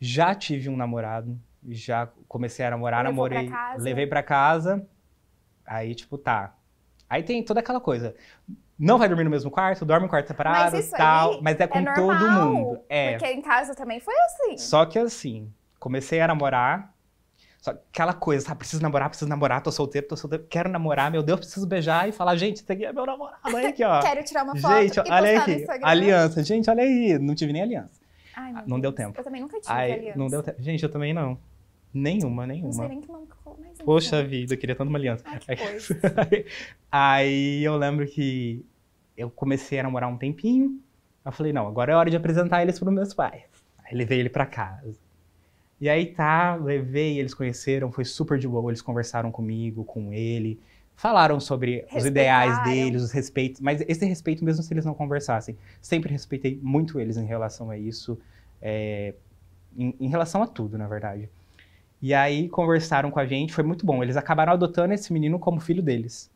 Já 0.00 0.34
tive 0.34 0.68
um 0.68 0.76
namorado, 0.76 1.38
já 1.68 2.08
comecei 2.28 2.64
a 2.64 2.70
namorar, 2.70 3.04
Levou 3.04 3.26
pra 3.28 3.34
namorei, 3.42 3.50
casa? 3.56 3.82
levei 3.84 4.06
pra 4.06 4.22
casa. 4.22 4.86
Aí, 5.66 5.94
tipo, 5.94 6.16
tá. 6.18 6.56
Aí 7.08 7.22
tem 7.22 7.44
toda 7.44 7.60
aquela 7.60 7.80
coisa. 7.80 8.14
Não 8.82 8.98
vai 8.98 9.06
dormir 9.06 9.22
no 9.22 9.30
mesmo 9.30 9.48
quarto, 9.48 9.84
dorme 9.84 10.06
em 10.06 10.08
quarto 10.08 10.26
separado 10.26 10.72
Mas 10.72 10.86
isso 10.86 10.96
tal. 10.96 11.40
mas 11.40 11.60
é 11.60 11.68
com 11.68 11.78
é 11.78 11.94
todo 11.94 12.30
mundo. 12.32 12.80
É. 12.88 13.12
Porque 13.16 13.32
em 13.32 13.40
casa 13.40 13.76
também 13.76 14.00
foi 14.00 14.12
assim. 14.12 14.58
Só 14.58 14.84
que 14.84 14.98
assim, 14.98 15.48
comecei 15.78 16.20
a 16.20 16.26
namorar. 16.26 16.92
Só 17.60 17.72
que 17.74 17.78
aquela 17.92 18.12
coisa, 18.12 18.44
sabe? 18.44 18.58
Preciso 18.58 18.82
namorar, 18.82 19.08
preciso 19.08 19.28
namorar, 19.28 19.62
tô 19.62 19.70
solteiro, 19.70 20.08
tô 20.08 20.16
solteiro, 20.16 20.44
quero 20.50 20.68
namorar, 20.68 21.12
meu 21.12 21.22
Deus, 21.22 21.38
preciso 21.38 21.64
beijar 21.64 22.08
e 22.08 22.12
falar, 22.12 22.34
gente, 22.34 22.56
esse 22.56 22.72
aqui 22.72 22.84
é 22.84 22.92
meu 22.92 23.06
namorado. 23.06 23.38
Olha 23.44 23.68
aqui, 23.68 23.84
ó. 23.84 24.00
Quero 24.02 24.24
tirar 24.24 24.42
uma 24.42 24.56
foto 24.56 24.82
gente, 24.82 24.98
olha 24.98 25.38
aqui. 25.40 25.64
Aliança, 25.80 26.42
gente, 26.42 26.68
olha 26.68 26.82
aí. 26.82 27.20
Não 27.20 27.36
tive 27.36 27.52
nem 27.52 27.62
aliança. 27.62 28.00
Ai, 28.34 28.52
meu 28.52 28.62
não 28.66 28.80
deu 28.80 28.90
Deus. 28.90 29.06
tempo. 29.06 29.20
Eu 29.20 29.22
também 29.22 29.40
nunca 29.40 29.60
tive 29.60 29.72
Aí, 29.72 29.92
aliança. 29.92 30.18
não 30.18 30.26
deu 30.26 30.42
tempo. 30.42 30.60
Gente, 30.60 30.82
eu 30.82 30.90
também 30.90 31.14
não. 31.14 31.38
Nenhuma, 31.94 32.46
Não 32.48 32.54
sei 32.54 32.62
nenhuma. 32.62 32.88
nem 32.88 33.00
que 33.00 33.06
ficou, 33.06 33.56
mas. 33.60 33.78
Poxa 33.82 34.24
vida, 34.24 34.54
eu 34.54 34.58
queria 34.58 34.74
tanto 34.74 34.88
uma 34.88 34.98
aliança. 34.98 35.22
Ai, 35.24 35.38
que 35.38 35.54
coisa. 35.62 36.00
Aí 36.90 37.62
eu 37.62 37.76
lembro 37.76 38.06
que 38.08 38.64
eu 39.22 39.30
comecei 39.30 39.78
a 39.78 39.82
namorar 39.82 40.08
um 40.08 40.16
tempinho. 40.16 40.80
Eu 41.24 41.32
falei, 41.32 41.52
não, 41.52 41.66
agora 41.66 41.92
é 41.92 41.96
hora 41.96 42.10
de 42.10 42.16
apresentar 42.16 42.62
eles 42.62 42.78
para 42.78 42.88
os 42.88 42.94
meus 42.94 43.14
pais. 43.14 43.44
Aí 43.84 43.96
levei 43.96 44.18
ele 44.20 44.28
para 44.28 44.44
casa. 44.44 44.94
E 45.80 45.88
aí 45.88 46.06
tá, 46.06 46.54
levei, 46.56 47.18
eles 47.18 47.34
conheceram, 47.34 47.90
foi 47.90 48.04
super 48.04 48.38
de 48.38 48.46
boa. 48.46 48.70
Eles 48.70 48.82
conversaram 48.82 49.30
comigo, 49.30 49.84
com 49.84 50.12
ele, 50.12 50.60
falaram 50.96 51.40
sobre 51.40 51.86
os 51.94 52.04
ideais 52.04 52.62
deles, 52.64 53.02
os 53.02 53.12
respeitos. 53.12 53.60
Mas 53.60 53.80
esse 53.88 54.04
respeito, 54.04 54.44
mesmo 54.44 54.62
se 54.62 54.72
eles 54.72 54.84
não 54.84 54.94
conversassem, 54.94 55.56
sempre 55.80 56.10
respeitei 56.10 56.58
muito 56.62 57.00
eles 57.00 57.16
em 57.16 57.24
relação 57.24 57.70
a 57.70 57.78
isso, 57.78 58.18
é, 58.60 59.14
em, 59.76 59.94
em 59.98 60.08
relação 60.08 60.42
a 60.42 60.46
tudo, 60.46 60.76
na 60.76 60.86
verdade. 60.86 61.28
E 62.00 62.12
aí 62.12 62.48
conversaram 62.48 63.10
com 63.10 63.20
a 63.20 63.26
gente, 63.26 63.52
foi 63.52 63.62
muito 63.62 63.86
bom. 63.86 64.02
Eles 64.02 64.16
acabaram 64.16 64.52
adotando 64.52 64.92
esse 64.92 65.12
menino 65.12 65.38
como 65.38 65.60
filho 65.60 65.82
deles. 65.82 66.30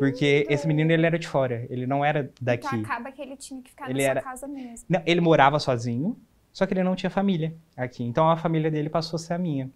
Porque 0.00 0.46
esse 0.48 0.66
menino 0.66 0.90
ele 0.90 1.04
era 1.04 1.18
de 1.18 1.28
fora, 1.28 1.66
ele 1.68 1.86
não 1.86 2.02
era 2.02 2.32
daqui. 2.40 2.66
Então 2.66 2.80
acaba 2.80 3.12
que 3.12 3.20
ele 3.20 3.36
tinha 3.36 3.60
que 3.60 3.68
ficar 3.68 3.90
Ele 3.90 3.98
na 3.98 4.04
sua 4.04 4.10
era- 4.10 4.22
casa 4.22 4.48
mesmo. 4.48 4.86
Não, 4.88 5.02
ele 5.04 5.20
morava 5.20 5.58
sozinho, 5.58 6.18
só 6.52 6.64
que 6.66 6.72
ele 6.72 6.82
não 6.82 6.96
tinha 6.96 7.10
família 7.10 7.54
aqui. 7.76 8.02
Então 8.02 8.30
a 8.30 8.36
família 8.36 8.70
dele 8.70 8.88
passou 8.88 9.16
a 9.16 9.20
ser 9.20 9.34
a 9.34 9.38
minha. 9.38 9.70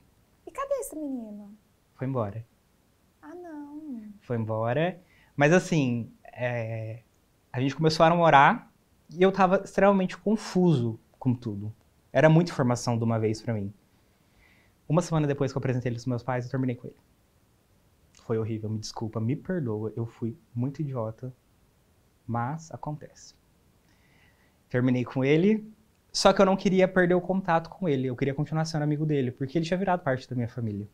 E 0.46 0.50
cadê 0.50 0.74
esse 0.76 0.96
menino? 0.96 1.54
Foi 1.94 2.06
embora. 2.06 2.42
Ah, 3.20 3.34
não. 3.34 4.02
Foi 4.22 4.38
embora. 4.38 4.98
Mas 5.37 5.52
assim, 5.52 6.10
é, 6.32 7.00
a 7.52 7.60
gente 7.60 7.76
começou 7.76 8.06
a 8.06 8.08
namorar 8.08 8.72
e 9.14 9.22
eu 9.22 9.30
tava 9.30 9.60
extremamente 9.62 10.16
confuso 10.16 10.98
com 11.18 11.34
tudo. 11.34 11.70
Era 12.10 12.30
muita 12.30 12.50
informação 12.50 12.96
de 12.96 13.04
uma 13.04 13.18
vez 13.18 13.42
pra 13.42 13.52
mim. 13.52 13.70
Uma 14.88 15.02
semana 15.02 15.26
depois 15.26 15.52
que 15.52 15.58
eu 15.58 15.60
apresentei 15.60 15.90
ele 15.90 15.96
pros 15.96 16.06
meus 16.06 16.22
pais, 16.22 16.46
eu 16.46 16.50
terminei 16.50 16.76
com 16.76 16.87
ele. 16.87 16.96
Foi 18.26 18.38
horrível, 18.38 18.70
me 18.70 18.78
desculpa, 18.78 19.20
me 19.20 19.37
perdoa, 19.37 19.92
eu 19.96 20.06
fui 20.06 20.37
muito 20.54 20.80
idiota, 20.80 21.32
mas 22.26 22.70
acontece. 22.72 23.34
Terminei 24.70 25.04
com 25.04 25.24
ele, 25.24 25.70
só 26.12 26.32
que 26.32 26.40
eu 26.40 26.46
não 26.46 26.56
queria 26.56 26.88
perder 26.88 27.14
o 27.14 27.20
contato 27.20 27.68
com 27.68 27.88
ele, 27.88 28.06
eu 28.08 28.16
queria 28.16 28.34
continuar 28.34 28.64
sendo 28.64 28.82
amigo 28.82 29.04
dele, 29.04 29.30
porque 29.30 29.58
ele 29.58 29.66
tinha 29.66 29.78
virado 29.78 30.02
parte 30.02 30.28
da 30.28 30.34
minha 30.34 30.48
família. 30.48 30.88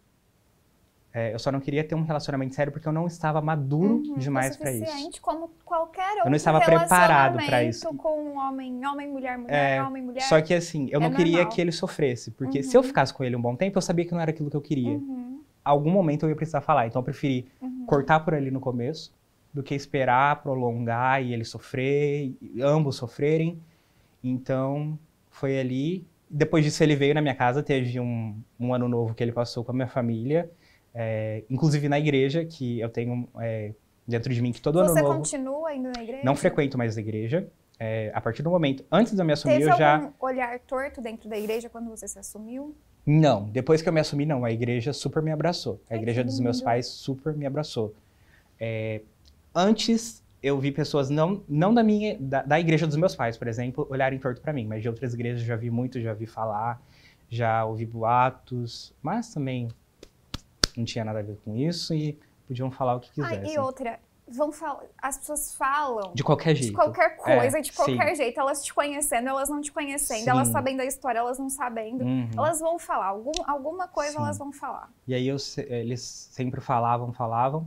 É, 1.13 1.35
eu 1.35 1.39
só 1.41 1.51
não 1.51 1.59
queria 1.61 1.83
ter 1.83 1.95
um 1.97 2.05
relacionamento 2.05 2.55
sério 2.55 2.73
porque 2.73 2.87
eu 2.87 2.93
não 2.93 3.07
estava 3.07 3.41
maduro 3.41 4.01
Uhum, 4.07 4.15
demais 4.17 4.55
o 4.55 4.61
pra 4.61 4.73
isso. 4.73 5.21
como 5.21 5.51
qualquer 5.65 6.11
outro 6.19 6.31
não 6.31 6.37
estava 6.37 6.61
preparado 6.61 7.37
relacionamento 7.37 7.69
isso. 7.69 7.95
com 7.95 8.21
um 8.23 8.37
homem, 8.39 8.87
homem, 8.87 9.09
mulher, 9.09 9.37
mulher, 9.37 9.81
É, 9.81 9.83
homem, 9.83 10.03
mulher. 10.03 10.23
Só 10.23 10.41
que 10.41 10.55
assim, 10.55 10.89
eu 10.91 11.01
É 11.01 11.03
não 11.03 11.11
queria 11.11 11.39
normal. 11.39 11.53
que 11.53 11.61
ele 11.61 11.73
sofresse, 11.73 12.31
porque 12.33 12.63
se 12.63 12.77
eu 12.77 12.81
Uhum. 12.83 12.87
ficasse 12.89 13.13
com 13.13 13.25
ele 13.25 13.35
um 13.35 13.43
bom 13.43 13.57
tempo, 13.57 13.77
eu 13.77 13.83
sabia 13.83 14.05
que 14.05 14.13
não 14.13 14.21
era 14.21 14.31
aquilo 14.31 14.51
que 14.51 14.57
eu 14.57 14.61
queria. 14.61 14.99
Uhum, 14.99 15.30
Algum 15.71 15.91
momento 15.91 16.25
eu 16.25 16.31
ia 16.31 16.37
precisar 16.37 16.61
falar, 16.61 16.87
então 16.87 17.01
eu 17.01 17.05
preferi 17.05 17.47
uhum. 17.61 17.87
cortar 17.87 18.21
por 18.21 18.35
ali 18.35 18.51
no 18.51 18.61
começo 18.61 19.13
do 19.53 19.63
que 19.63 19.75
esperar 19.75 20.43
prolongar 20.43 21.23
e 21.23 21.33
ele 21.33 21.45
sofrer, 21.45 22.33
e 22.41 22.63
ambos 22.63 22.97
sofrerem. 22.97 23.61
Então, 24.23 24.99
foi 25.29 25.59
ali. 25.59 26.07
Depois 26.29 26.65
disso, 26.65 26.83
ele 26.83 26.95
veio 26.95 27.15
na 27.15 27.21
minha 27.21 27.35
casa, 27.35 27.63
teve 27.63 27.99
um, 27.99 28.41
um 28.59 28.73
ano 28.73 28.89
novo 28.89 29.15
que 29.15 29.23
ele 29.23 29.33
passou 29.33 29.65
com 29.65 29.73
a 29.73 29.75
minha 29.75 29.89
família, 29.89 30.51
é, 30.95 31.43
inclusive 31.51 31.89
na 31.89 31.99
igreja, 31.99 32.45
que 32.45 32.79
eu 32.81 32.89
tenho 32.89 33.29
é, 33.41 33.73
dentro 34.07 34.33
de 34.33 34.41
mim 34.41 34.53
que 34.53 34.61
todo 34.61 34.79
ano 34.79 34.91
Você 34.91 35.03
novo. 35.03 35.19
continua 35.19 35.75
indo 35.75 35.91
na 35.95 36.03
igreja? 36.03 36.23
Não 36.25 36.37
frequento 36.37 36.79
mais 36.79 36.97
a 36.97 37.01
igreja. 37.01 37.49
é, 37.81 38.13
a 38.15 38.21
partir 38.21 38.43
do 38.43 38.51
momento, 38.51 38.85
antes 38.93 39.15
de 39.15 39.21
eu 39.21 39.25
me 39.25 39.33
assumir, 39.33 39.59
Teve 39.59 39.71
eu 39.71 39.77
já. 39.77 39.97
algum 39.97 40.13
olhar 40.21 40.59
torto 40.61 41.01
dentro 41.01 41.31
da 41.31 41.39
igreja 41.39 41.71
quando 41.71 41.89
você 41.89 42.07
se 42.07 42.19
assumiu? 42.19 42.77
Não, 43.07 43.45
depois 43.45 43.83
que 43.83 43.89
eu 43.89 43.93
me 43.93 44.01
assumi, 44.01 44.27
não. 44.27 44.45
A 44.45 44.53
igreja 44.53 44.93
super 44.93 45.23
me 45.23 45.33
abraçou. 45.33 45.81
A 45.89 45.97
igreja 45.97 46.23
dos 46.23 46.39
meus 46.39 46.61
pais 46.61 46.87
super 46.87 47.35
me 47.35 47.47
abraçou. 47.47 47.95
É, 48.59 49.01
antes, 49.55 50.23
eu 50.43 50.59
vi 50.59 50.71
pessoas 50.71 51.11
não, 51.11 51.43
não 51.49 51.73
da 51.73 51.83
minha, 51.83 52.17
da, 52.19 52.43
da 52.43 52.61
igreja 52.61 52.87
dos 52.87 52.97
meus 52.97 53.15
pais, 53.15 53.37
por 53.37 53.49
exemplo, 53.49 53.87
olharem 53.91 54.19
torto 54.19 54.41
pra 54.41 54.53
mim, 54.53 54.67
mas 54.67 54.83
de 54.83 54.89
outras 54.89 55.15
igrejas 55.15 55.41
eu 55.41 55.47
já 55.47 55.57
vi 55.57 55.71
muito, 55.71 56.01
já 56.01 56.13
vi 56.13 56.27
falar, 56.27 56.81
já 57.29 57.65
ouvi 57.65 57.87
boatos, 57.87 58.93
mas 59.03 59.33
também 59.33 59.69
não 60.77 60.85
tinha 60.85 61.05
nada 61.05 61.19
a 61.19 61.23
ver 61.23 61.39
com 61.45 61.57
isso 61.57 61.95
e 61.95 62.19
podiam 62.47 62.71
falar 62.71 62.97
o 62.97 63.01
que 63.01 63.13
quisessem. 63.13 63.55
e 63.55 63.59
outra, 63.59 63.99
vão 64.31 64.53
falar, 64.53 64.85
as 65.03 65.19
pessoas 65.19 65.55
falam 65.55 66.13
De 66.15 66.23
qualquer 66.23 66.55
de 66.55 66.63
jeito. 66.63 66.75
qualquer 66.75 67.17
coisa, 67.17 67.59
É, 67.59 67.61
de 67.61 67.73
qualquer 67.73 68.15
jeito, 68.15 68.39
elas 68.39 68.65
te 68.65 68.73
conhecendo, 68.73 69.29
elas 69.29 69.49
não 69.49 69.61
te 69.61 69.73
conhecendo, 69.73 70.23
Sim. 70.25 70.31
elas 70.31 70.49
sabendo 70.49 70.81
a 70.83 70.85
história, 70.85 71.19
elas 71.19 71.39
não 71.39 71.51
sabendo. 71.51 72.05
Uhum. 72.05 72.31
Elas 72.37 72.61
vão 72.61 72.79
falar, 72.79 73.07
algum, 73.07 73.33
alguma 73.47 73.89
coisa 73.89 74.13
Sim. 74.13 74.19
elas 74.19 74.39
vão 74.39 74.53
falar. 74.53 74.89
E 75.07 75.15
aí 75.15 75.27
eu 75.27 75.37
eles 75.67 76.01
sempre 76.31 76.61
falavam, 76.61 77.13
falavam. 77.13 77.67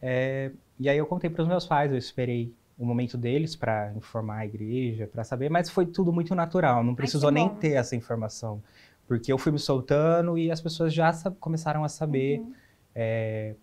É, 0.00 0.50
e 0.78 0.88
aí 0.88 0.98
eu 0.98 1.06
contei 1.06 1.30
para 1.30 1.42
os 1.42 1.48
meus 1.48 1.66
pais, 1.66 1.90
eu 1.92 1.96
esperei 1.98 2.52
o 2.76 2.84
momento 2.84 3.16
deles 3.16 3.54
para 3.54 3.92
informar 3.94 4.38
a 4.38 4.44
igreja, 4.46 5.06
para 5.06 5.22
saber, 5.22 5.48
mas 5.50 5.70
foi 5.70 5.86
tudo 5.86 6.12
muito 6.12 6.34
natural, 6.34 6.82
não 6.82 6.94
precisou 6.96 7.28
que 7.28 7.34
nem 7.34 7.48
ter 7.48 7.74
essa 7.74 7.94
informação, 7.94 8.60
porque 9.06 9.32
eu 9.32 9.38
fui 9.38 9.52
me 9.52 9.58
soltando 9.58 10.36
e 10.36 10.50
as 10.50 10.60
pessoas 10.60 10.92
já 10.92 11.12
começaram 11.38 11.84
a 11.84 11.88
saber, 11.88 12.40
Uhum. 12.40 12.54
é, 12.94 13.54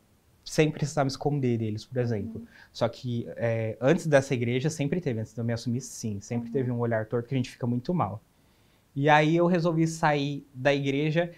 sem 0.49 0.71
precisar 0.71 1.03
me 1.03 1.11
esconder 1.11 1.57
deles, 1.59 1.85
por 1.85 1.97
Uhum. 1.97 2.03
exemplo. 2.03 2.41
Só 2.73 2.89
que 2.89 3.27
é, 3.37 3.77
antes 3.79 4.07
dessa 4.07 4.33
igreja 4.33 4.67
sempre 4.69 4.99
teve, 4.99 5.19
antes 5.19 5.31
de 5.33 5.39
eu 5.39 5.45
me 5.45 5.53
assumir, 5.53 5.79
sim, 5.81 6.19
sempre 6.21 6.47
Uhum. 6.47 6.53
teve 6.53 6.71
um 6.71 6.79
olhar 6.79 7.05
torto 7.05 7.29
que 7.29 7.35
a 7.35 7.37
gente 7.37 7.51
fica 7.51 7.67
muito 7.67 7.93
mal. 7.93 8.19
E 8.95 9.07
aí 9.07 9.35
eu 9.35 9.45
resolvi 9.45 9.87
sair 9.87 10.47
da 10.53 10.73
igreja 10.73 11.31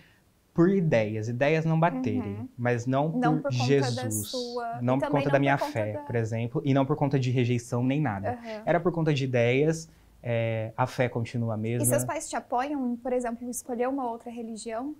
por 0.53 0.69
ideias, 0.69 1.27
ideias 1.27 1.65
não 1.65 1.77
baterem, 1.79 2.19
Uhum. 2.39 2.47
mas 2.57 2.85
não 2.85 3.11
por 3.11 3.19
Não 3.19 3.41
por 3.41 3.51
Jesus, 3.51 4.27
sua- 4.29 4.79
não 4.81 4.95
e 4.97 4.99
por 5.01 5.09
conta 5.09 5.25
não 5.25 5.31
da 5.33 5.39
minha 5.39 5.57
conta 5.57 5.71
fé, 5.71 5.93
da- 5.93 5.99
por 5.99 6.15
exemplo, 6.15 6.61
e 6.63 6.73
não 6.73 6.85
por 6.85 6.95
conta 6.95 7.19
de 7.19 7.29
rejeição 7.31 7.83
nem 7.83 7.99
nada. 8.01 8.37
Era 8.65 8.79
por 8.79 8.93
conta 8.93 9.13
de 9.13 9.25
ideias, 9.25 9.89
é, 10.23 10.71
a 10.77 10.87
fé 10.87 11.09
continua 11.09 11.53
a 11.55 11.57
E 11.57 11.61
mesma. 11.61 11.85
seus 11.85 12.05
pais 12.05 12.29
te 12.29 12.35
apoiam 12.37 12.95
por 12.95 13.11
exemplo, 13.11 13.49
escolher 13.49 13.89
uma 13.89 14.09
outra 14.09 14.31
religião? 14.31 14.95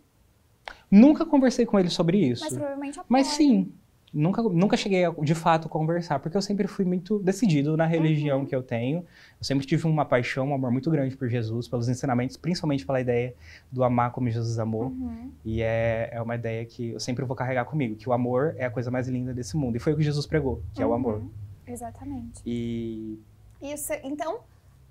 Nunca 0.89 1.26
conversei 1.26 1.65
com 1.65 1.80
eles 1.80 1.93
sobre 1.93 2.17
isso, 2.17 2.43
Mas 2.43 2.54
provavelmente 2.54 3.00
apoiam. 3.00 3.10
mas 3.10 3.28
sim, 3.28 3.71
nunca, 4.13 4.41
nunca 4.41 4.76
cheguei 4.78 5.06
a 5.06 5.12
de 5.12 5.34
fato 5.36 5.69
conversar, 5.69 6.19
porque 6.19 6.36
eu 6.36 6.41
sempre 6.41 6.67
fui 6.67 6.86
muito 6.86 7.19
decidido 7.19 7.76
na 7.78 7.86
religião 7.86 8.39
Uhum. 8.39 8.45
que 8.45 8.56
eu 8.56 8.62
tenho. 8.63 9.00
Eu 9.00 9.43
sempre 9.43 9.65
tive 9.65 9.88
uma 9.88 10.06
paixão, 10.06 10.50
um 10.50 10.54
amor 10.54 10.71
muito 10.71 10.89
grande 10.91 11.15
por 11.15 11.28
Jesus, 11.30 11.67
pelos 11.67 11.88
ensinamentos, 11.89 12.38
principalmente 12.38 12.86
pela 12.86 13.00
ideia 13.02 13.34
do 13.71 13.84
amar 13.84 14.12
como 14.12 14.30
Jesus 14.30 14.60
amou. 14.60 14.86
Uhum. 14.86 15.32
E 15.45 15.62
é, 15.62 16.10
é 16.12 16.21
uma 16.21 16.36
ideia 16.36 16.65
que 16.65 16.91
eu 16.91 17.00
sempre 17.00 17.24
vou 17.26 17.36
carregar 17.36 17.65
comigo, 17.65 17.95
que 17.95 18.08
o 18.10 18.13
amor 18.13 18.54
é 18.58 18.65
a 18.65 18.69
coisa 18.69 18.91
mais 18.91 19.08
linda 19.08 19.34
desse 19.34 19.56
mundo. 19.58 19.76
E 19.76 19.80
foi 19.80 19.93
o 19.93 19.97
que 19.97 20.04
Jesus 20.04 20.26
pregou, 20.26 20.62
que 20.74 20.82
é 20.82 20.86
o 20.86 20.93
amor. 20.93 21.15
Uhum. 21.15 21.30
Exatamente. 21.67 22.41
E 22.45 23.17
Isso, 23.62 23.93
então, 24.04 24.39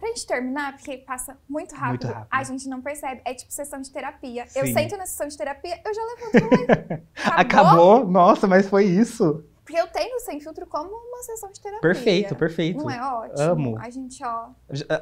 pra 0.00 0.08
gente 0.08 0.26
terminar, 0.26 0.72
porque 0.72 0.96
passa 0.98 1.38
muito 1.48 1.74
rápido, 1.74 2.08
rápido. 2.08 2.26
a 2.30 2.42
gente 2.42 2.68
não 2.68 2.80
percebe. 2.80 3.20
É 3.24 3.34
tipo 3.34 3.52
sessão 3.52 3.80
de 3.80 3.90
terapia. 3.90 4.46
Eu 4.56 4.66
Sim. 4.66 4.72
sento 4.72 4.96
na 4.96 5.06
sessão 5.06 5.28
de 5.28 5.36
terapia, 5.36 5.78
eu 5.84 5.94
já 5.94 6.02
levanto 6.02 6.48
falei, 6.48 7.02
acabou? 7.36 8.06
Nossa, 8.06 8.46
mas 8.46 8.66
foi 8.66 8.84
isso. 8.86 9.44
Porque 9.62 9.80
eu 9.80 9.86
tenho 9.86 10.16
o 10.16 10.20
sem 10.20 10.40
filtro 10.40 10.66
como 10.66 10.90
uma 10.90 11.22
sessão 11.22 11.52
de 11.52 11.60
terapia. 11.60 11.80
Perfeito, 11.80 12.34
perfeito. 12.34 12.82
Não 12.82 12.90
é 12.90 13.00
ótimo? 13.00 13.42
Amo. 13.42 13.78
A 13.78 13.88
gente, 13.90 14.24
ó. 14.24 14.48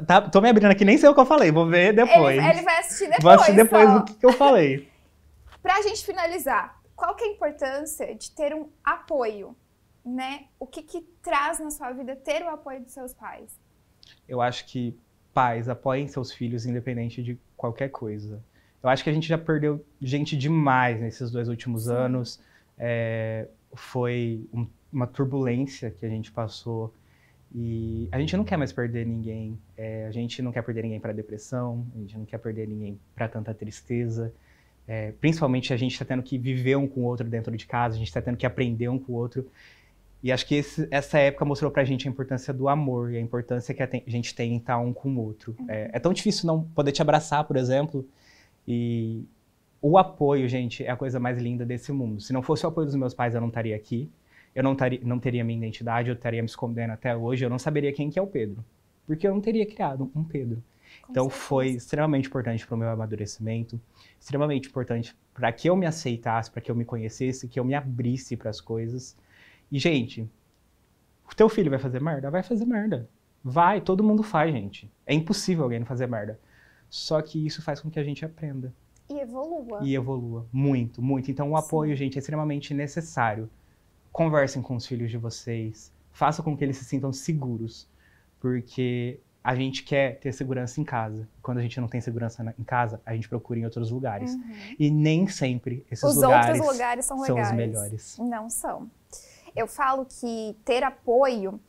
Tá, 0.07 0.21
tô 0.21 0.43
me 0.43 0.51
abrindo 0.51 0.71
aqui, 0.71 0.85
nem 0.85 0.99
sei 0.99 1.09
o 1.09 1.15
que 1.15 1.21
eu 1.21 1.25
falei, 1.25 1.51
vou 1.51 1.67
ver 1.67 1.95
depois. 1.95 2.37
Ele, 2.37 2.47
ele 2.47 2.63
vai 2.63 2.81
assistir 2.81 3.05
depois. 3.05 3.23
Vou 3.23 3.33
assistir 3.33 3.57
depois 3.57 3.89
só. 3.89 3.97
o 3.97 4.05
que, 4.05 4.15
que 4.15 4.27
eu 4.27 4.33
falei. 4.33 4.91
Pra 5.63 5.81
gente 5.81 6.05
finalizar, 6.05 6.79
qual 6.95 7.15
que 7.15 7.25
é 7.25 7.29
a 7.29 7.31
importância 7.31 8.15
de 8.15 8.31
ter 8.33 8.55
um 8.55 8.69
apoio, 8.85 9.57
né? 10.05 10.47
O 10.59 10.67
que 10.67 10.83
que 10.83 11.01
traz 11.23 11.61
na 11.61 11.71
sua 11.71 11.93
vida 11.93 12.15
ter 12.17 12.43
o 12.43 12.49
apoio 12.49 12.83
dos 12.83 12.93
seus 12.93 13.15
pais? 13.15 13.59
Eu 14.29 14.41
acho 14.41 14.67
que 14.67 14.97
pais 15.35 15.69
apoiem 15.69 16.07
seus 16.09 16.33
filhos 16.33 16.67
independente 16.67 17.23
de 17.23 17.39
qualquer 17.57 17.89
coisa. 17.91 18.43
Eu 18.83 18.89
acho 18.89 19.03
que 19.03 19.11
a 19.11 19.13
gente 19.13 19.27
já 19.29 19.37
perdeu 19.39 19.85
gente 20.01 20.37
demais 20.37 21.01
nesses 21.01 21.31
dois 21.31 21.49
últimos 21.49 21.85
Sim. 21.85 21.93
anos. 21.93 22.41
É, 22.79 23.47
foi 23.75 24.47
um- 24.53 24.67
uma 24.93 25.07
turbulência 25.07 25.91
que 25.91 26.07
a 26.07 26.09
gente 26.09 26.31
passou 26.33 26.95
e 27.55 28.09
a 28.13 28.19
gente 28.19 28.37
não 28.37 28.45
quer 28.45 28.57
mais 28.57 28.73
perder 28.73 29.07
ninguém. 29.07 29.59
É, 29.77 30.07
a 30.07 30.11
gente 30.11 30.41
não 30.43 30.53
quer 30.53 30.63
perder 30.63 30.83
ninguém 30.83 31.01
para 31.01 31.13
depressão. 31.13 31.87
A 31.95 31.99
gente 31.99 32.17
não 32.17 32.25
quer 32.25 32.39
perder 32.39 32.69
ninguém 32.69 32.99
para 33.15 33.29
tanta 33.29 33.53
tristeza. 33.55 34.33
É, 34.87 35.13
principalmente 35.21 35.73
a 35.73 35.77
gente 35.77 35.93
está 35.93 36.05
tendo 36.05 36.23
que 36.23 36.39
viver 36.39 36.77
um 36.77 36.87
com 36.87 37.01
o 37.01 37.05
outro 37.05 37.29
dentro 37.29 37.55
de 37.57 37.67
casa. 37.67 37.95
A 37.95 37.99
gente 37.99 38.09
está 38.09 38.23
tendo 38.23 38.37
que 38.37 38.47
aprender 38.47 38.89
um 38.89 38.99
com 38.99 39.13
o 39.13 39.17
outro. 39.17 39.47
E 40.23 40.33
acho 40.33 40.47
que 40.47 40.57
esse, 40.57 40.89
essa 40.91 41.19
época 41.19 41.45
mostrou 41.45 41.71
pra 41.71 41.85
gente 41.85 42.09
a 42.09 42.11
importância 42.11 42.53
do 42.53 42.69
amor 42.69 43.13
e 43.13 43.17
a 43.17 43.21
importância 43.21 43.73
que 43.73 43.83
a 43.83 43.89
gente 44.07 44.35
tem 44.35 44.55
em 44.55 44.57
estar 44.57 44.79
um 44.79 44.93
com 44.93 45.15
o 45.15 45.21
outro. 45.21 45.55
Uhum. 45.59 45.67
É, 45.69 45.91
é, 45.93 45.99
tão 46.01 46.13
difícil 46.13 46.47
não 46.47 46.63
poder 46.63 46.91
te 46.91 47.01
abraçar, 47.01 47.45
por 47.45 47.57
exemplo. 47.57 48.07
E 48.67 49.25
o 49.81 49.97
apoio, 49.97 50.49
gente, 50.49 50.85
é 50.85 50.91
a 50.91 50.97
coisa 50.97 51.21
mais 51.21 51.39
linda 51.39 51.65
desse 51.65 51.93
mundo. 51.93 52.21
Se 52.21 52.33
não 52.33 52.43
fosse 52.43 52.67
o 52.67 52.69
apoio 52.69 52.87
dos 52.87 52.97
meus 52.97 53.15
pais, 53.15 53.35
eu 53.35 53.41
não 53.41 53.49
estaria 53.49 53.77
aqui. 53.77 54.11
Eu 54.55 54.65
não, 54.65 54.75
taria, 54.75 54.99
não 55.05 55.21
teria 55.21 55.45
minha 55.45 55.57
identidade, 55.57 56.09
eu 56.09 56.15
estaria 56.15 56.43
me 56.43 56.49
escondendo 56.49 56.91
até 56.91 57.17
hoje. 57.17 57.45
Eu 57.45 57.51
não 57.51 57.59
saberia 57.59 57.93
quem 57.93 58.11
que 58.11 58.19
é 58.19 58.23
o 58.23 58.27
Pedro. 58.27 58.65
Porque 59.07 59.27
eu 59.27 59.33
não 59.33 59.41
teria 59.41 59.65
criado 59.65 60.11
um 60.17 60.25
Pedro. 60.25 60.63
Com 61.03 61.13
então 61.13 61.25
certeza. 61.25 61.47
foi 61.47 61.69
extremamente 61.69 62.27
importante 62.27 62.67
para 62.67 62.75
o 62.75 62.79
meu 62.79 62.89
amadurecimento, 62.89 63.81
extremamente 64.19 64.69
importante 64.69 65.15
para 65.33 65.53
que 65.53 65.69
eu 65.69 65.77
me 65.77 65.87
aceitasse, 65.87 66.51
para 66.51 66.61
que 66.61 66.71
eu 66.71 66.75
me 66.75 66.85
conhecesse, 66.85 67.47
que 67.47 67.61
eu 67.61 67.65
me 67.65 67.75
abrisse 67.75 68.37
para 68.37 68.51
as 68.51 68.61
coisas. 68.61 69.17
E, 69.71 69.79
gente, 69.79 70.29
o 71.31 71.35
teu 71.35 71.49
filho 71.49 71.71
vai 71.71 71.79
fazer 71.79 72.01
merda? 72.01 72.31
Vai 72.31 72.43
fazer 72.43 72.65
merda. 72.65 73.09
Vai, 73.43 73.81
todo 73.81 74.03
mundo 74.03 74.23
faz, 74.23 74.53
gente. 74.53 74.91
É 75.07 75.15
impossível 75.15 75.65
alguém 75.65 75.79
não 75.79 75.87
fazer 75.87 76.07
merda. 76.07 76.39
Só 76.91 77.21
que 77.21 77.45
isso 77.45 77.63
faz 77.63 77.81
com 77.81 77.91
que 77.91 77.99
a 77.99 78.05
gente 78.05 78.25
aprenda. 78.25 78.73
E 79.09 79.21
evolua. 79.21 79.81
E 79.83 79.95
evolua. 79.95 80.47
Muito, 80.53 81.01
muito. 81.01 81.31
Então, 81.31 81.51
o 81.51 81.57
apoio, 81.57 81.93
Sim. 81.93 82.05
gente, 82.05 82.19
é 82.19 82.21
extremamente 82.21 82.75
necessário. 82.75 83.49
Conversem 84.13 84.61
com 84.61 84.77
os 84.77 84.87
filhos 84.87 85.11
de 85.11 85.17
vocês. 85.17 85.93
Façam 86.11 86.45
com 86.45 86.57
que 86.57 86.65
eles 86.65 86.77
se 86.77 86.85
sintam 86.85 87.13
seguros. 87.13 87.89
Porque 88.41 89.21
a 89.43 89.55
gente 89.55 89.83
quer 89.83 90.19
ter 90.19 90.33
segurança 90.33 90.81
em 90.81 90.85
casa. 90.85 91.27
Quando 91.41 91.59
a 91.59 91.63
gente 91.63 91.81
não 91.81 91.89
tem 91.89 92.01
segurança 92.01 92.55
em 92.59 92.65
casa, 92.65 93.01
a 93.07 93.15
gente 93.15 93.29
procura 93.29 93.59
em 93.59 93.65
outros 93.65 93.91
lugares. 93.91 94.35
Uhum. 94.35 94.77
E 94.79 94.91
nem 94.91 95.27
sempre 95.27 95.87
esses 95.91 96.05
os 96.05 96.17
lugares, 96.17 96.61
outros 96.61 96.77
lugares 96.77 97.05
são, 97.05 97.25
são 97.25 97.41
os 97.41 97.53
melhores. 97.53 98.19
Não 98.19 98.51
são. 98.51 98.91
Eu 99.59 99.67
falo 99.67 100.05
que 100.05 100.57
ter 100.65 100.85
apoio 100.85 101.61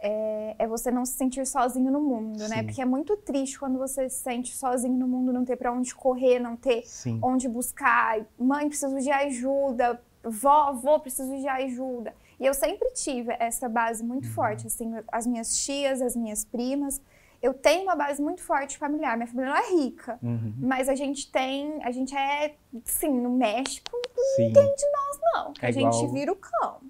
é, 0.00 0.54
é, 0.58 0.66
você 0.66 0.90
não 0.90 1.04
se 1.04 1.14
sentir 1.14 1.46
sozinho 1.46 1.90
no 1.90 2.00
mundo, 2.00 2.38
né? 2.38 2.46
Sim. 2.46 2.54
né? 2.54 2.62
Porque 2.62 2.80
é 2.80 2.84
muito 2.84 3.16
triste 3.16 3.58
quando 3.58 3.78
você 3.78 4.08
se 4.08 4.22
sente 4.22 4.54
sozinho 4.54 4.94
no 4.94 5.08
mundo, 5.08 5.32
não 5.32 5.44
ter 5.44 5.56
para 5.56 5.72
onde 5.72 5.94
correr, 5.94 6.38
não 6.38 6.56
ter 6.56 6.86
Sim. 6.86 7.18
onde 7.22 7.48
buscar. 7.48 8.24
Mãe, 8.38 8.68
preciso 8.68 8.98
de 9.00 9.10
ajuda. 9.10 10.00
Vó, 10.22 10.68
avô, 10.68 11.00
preciso 11.00 11.36
de 11.36 11.48
ajuda. 11.48 12.14
E 12.38 12.46
eu 12.46 12.54
sempre 12.54 12.90
tive 12.92 13.34
essa 13.38 13.68
base 13.68 14.04
muito 14.04 14.28
uhum. 14.28 14.34
forte, 14.34 14.66
assim, 14.66 14.92
as 15.10 15.26
minhas 15.26 15.64
tias, 15.64 16.00
as 16.00 16.14
minhas 16.14 16.44
primas. 16.44 17.00
Eu 17.40 17.54
tenho 17.54 17.84
uma 17.84 17.94
base 17.94 18.20
muito 18.20 18.42
forte 18.42 18.78
familiar. 18.78 19.16
Minha 19.16 19.26
família 19.26 19.50
não 19.52 19.56
é 19.56 19.70
rica, 19.70 20.18
uhum. 20.22 20.54
mas 20.58 20.88
a 20.88 20.94
gente 20.94 21.30
tem, 21.30 21.82
a 21.82 21.90
gente 21.90 22.16
é, 22.16 22.54
sim, 22.84 23.10
no 23.10 23.30
México, 23.30 23.90
Sim. 24.36 24.48
ninguém 24.48 24.74
de 24.74 24.84
nós 24.90 25.20
não. 25.34 25.52
É 25.60 25.66
a 25.66 25.70
igual... 25.70 25.92
gente 25.92 26.12
vira 26.12 26.32
o 26.32 26.36
cão 26.36 26.80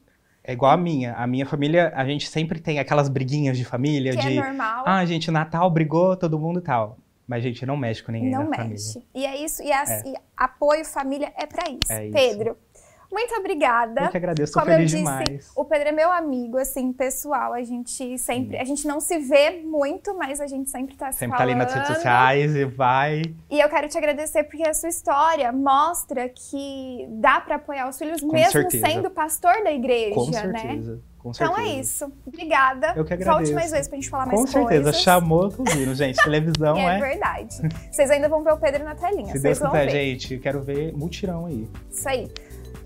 é 0.48 0.52
igual 0.54 0.72
a 0.72 0.76
minha. 0.78 1.12
A 1.12 1.26
minha 1.26 1.44
família, 1.44 1.92
a 1.94 2.06
gente 2.06 2.26
sempre 2.26 2.58
tem 2.58 2.78
aquelas 2.78 3.10
briguinhas 3.10 3.58
de 3.58 3.66
família. 3.66 4.12
Que 4.12 4.18
é 4.18 4.30
de, 4.30 4.38
é 4.38 4.42
normal. 4.42 4.82
Ah, 4.86 5.04
gente, 5.04 5.30
Natal 5.30 5.70
brigou 5.70 6.16
todo 6.16 6.38
mundo 6.38 6.62
tal. 6.62 6.96
Mas, 7.26 7.42
gente, 7.42 7.66
não 7.66 7.76
mexe 7.76 8.02
com 8.02 8.10
ninguém 8.10 8.30
não 8.30 8.44
na 8.48 8.64
mexe. 8.64 8.94
família. 8.94 9.08
E 9.14 9.26
é 9.26 9.44
isso. 9.44 9.62
E, 9.62 9.70
é. 9.70 10.02
e 10.06 10.14
apoio 10.34 10.86
família 10.86 11.30
é 11.36 11.44
para 11.44 11.68
isso. 11.68 11.92
É 11.92 12.08
Pedro, 12.08 12.56
muito 13.10 13.34
obrigada. 13.34 14.02
Eu 14.02 14.10
que 14.10 14.16
agradeço, 14.16 14.52
Como 14.52 14.66
feliz 14.66 14.80
eu 14.80 14.84
disse, 14.84 14.96
demais. 14.98 15.50
O 15.56 15.64
Pedro 15.64 15.88
é 15.88 15.92
meu 15.92 16.12
amigo, 16.12 16.58
assim, 16.58 16.92
pessoal. 16.92 17.52
A 17.54 17.62
gente 17.62 18.18
sempre, 18.18 18.56
Sim. 18.56 18.62
a 18.62 18.64
gente 18.64 18.86
não 18.86 19.00
se 19.00 19.18
vê 19.18 19.62
muito, 19.62 20.16
mas 20.16 20.40
a 20.40 20.46
gente 20.46 20.68
sempre 20.70 20.94
tá 20.96 21.10
se 21.10 21.20
sempre 21.20 21.36
falando. 21.36 21.48
Sempre 21.48 21.66
tá 21.66 21.72
ali 21.72 21.78
nas 21.80 21.88
redes 21.88 21.96
sociais 21.96 22.54
e 22.54 22.64
vai. 22.64 23.22
E 23.50 23.60
eu 23.60 23.68
quero 23.68 23.88
te 23.88 23.96
agradecer 23.96 24.44
porque 24.44 24.62
a 24.62 24.74
sua 24.74 24.88
história 24.90 25.50
mostra 25.52 26.28
que 26.28 27.06
dá 27.12 27.40
para 27.40 27.56
apoiar 27.56 27.88
os 27.88 27.98
filhos 27.98 28.20
Com 28.20 28.32
mesmo 28.32 28.52
certeza. 28.52 28.86
sendo 28.86 29.10
pastor 29.10 29.64
da 29.64 29.72
igreja, 29.72 30.14
Com 30.14 30.30
né? 30.30 30.40
certeza. 30.40 31.00
Com 31.18 31.34
certeza. 31.34 31.60
Então 31.60 31.66
é 31.66 31.80
isso. 31.80 32.12
Obrigada. 32.24 32.92
Eu 32.94 33.04
que 33.04 33.12
agradeço. 33.12 33.30
Volte 33.38 33.52
mais 33.52 33.70
vezes 33.72 33.88
pra 33.88 33.96
gente 33.96 34.08
falar 34.08 34.24
Com 34.24 34.36
mais 34.36 34.52
coisas. 34.52 34.62
Com 34.62 34.68
certeza. 34.68 34.92
Chamou, 34.92 35.50
tô 35.50 35.64
vindo, 35.64 35.94
gente. 35.94 36.22
Televisão 36.22 36.76
é. 36.78 36.96
é. 36.96 37.00
verdade. 37.00 37.56
Vocês 37.90 38.10
ainda 38.10 38.28
vão 38.28 38.44
ver 38.44 38.52
o 38.52 38.56
Pedro 38.56 38.84
na 38.84 38.94
telinha. 38.94 39.32
Se 39.32 39.40
Deus 39.40 39.58
quiser, 39.58 39.86
ver. 39.86 39.90
gente. 39.90 40.38
Quero 40.38 40.62
ver 40.62 40.92
mutirão 40.96 41.46
aí. 41.46 41.68
Isso 41.90 42.08
aí. 42.08 42.30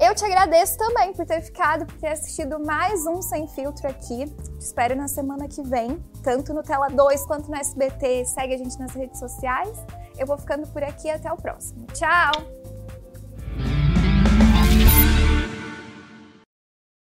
Eu 0.04 0.16
te 0.16 0.24
agradeço 0.24 0.76
também 0.76 1.12
por 1.12 1.24
ter 1.24 1.40
ficado, 1.40 1.86
por 1.86 1.96
ter 1.96 2.08
assistido 2.08 2.58
mais 2.58 3.06
um 3.06 3.22
Sem 3.22 3.46
Filtro 3.46 3.86
aqui. 3.86 4.26
Te 4.26 4.58
espero 4.58 4.96
na 4.96 5.06
semana 5.06 5.46
que 5.46 5.62
vem, 5.62 6.04
tanto 6.24 6.52
no 6.52 6.60
Tela 6.60 6.88
2 6.88 7.24
quanto 7.24 7.48
no 7.48 7.56
SBT. 7.56 8.24
Segue 8.24 8.54
a 8.54 8.58
gente 8.58 8.76
nas 8.80 8.92
redes 8.94 9.20
sociais. 9.20 9.78
Eu 10.18 10.26
vou 10.26 10.36
ficando 10.36 10.66
por 10.66 10.82
aqui 10.82 11.08
até 11.08 11.32
o 11.32 11.36
próximo. 11.36 11.86
Tchau! 11.94 12.71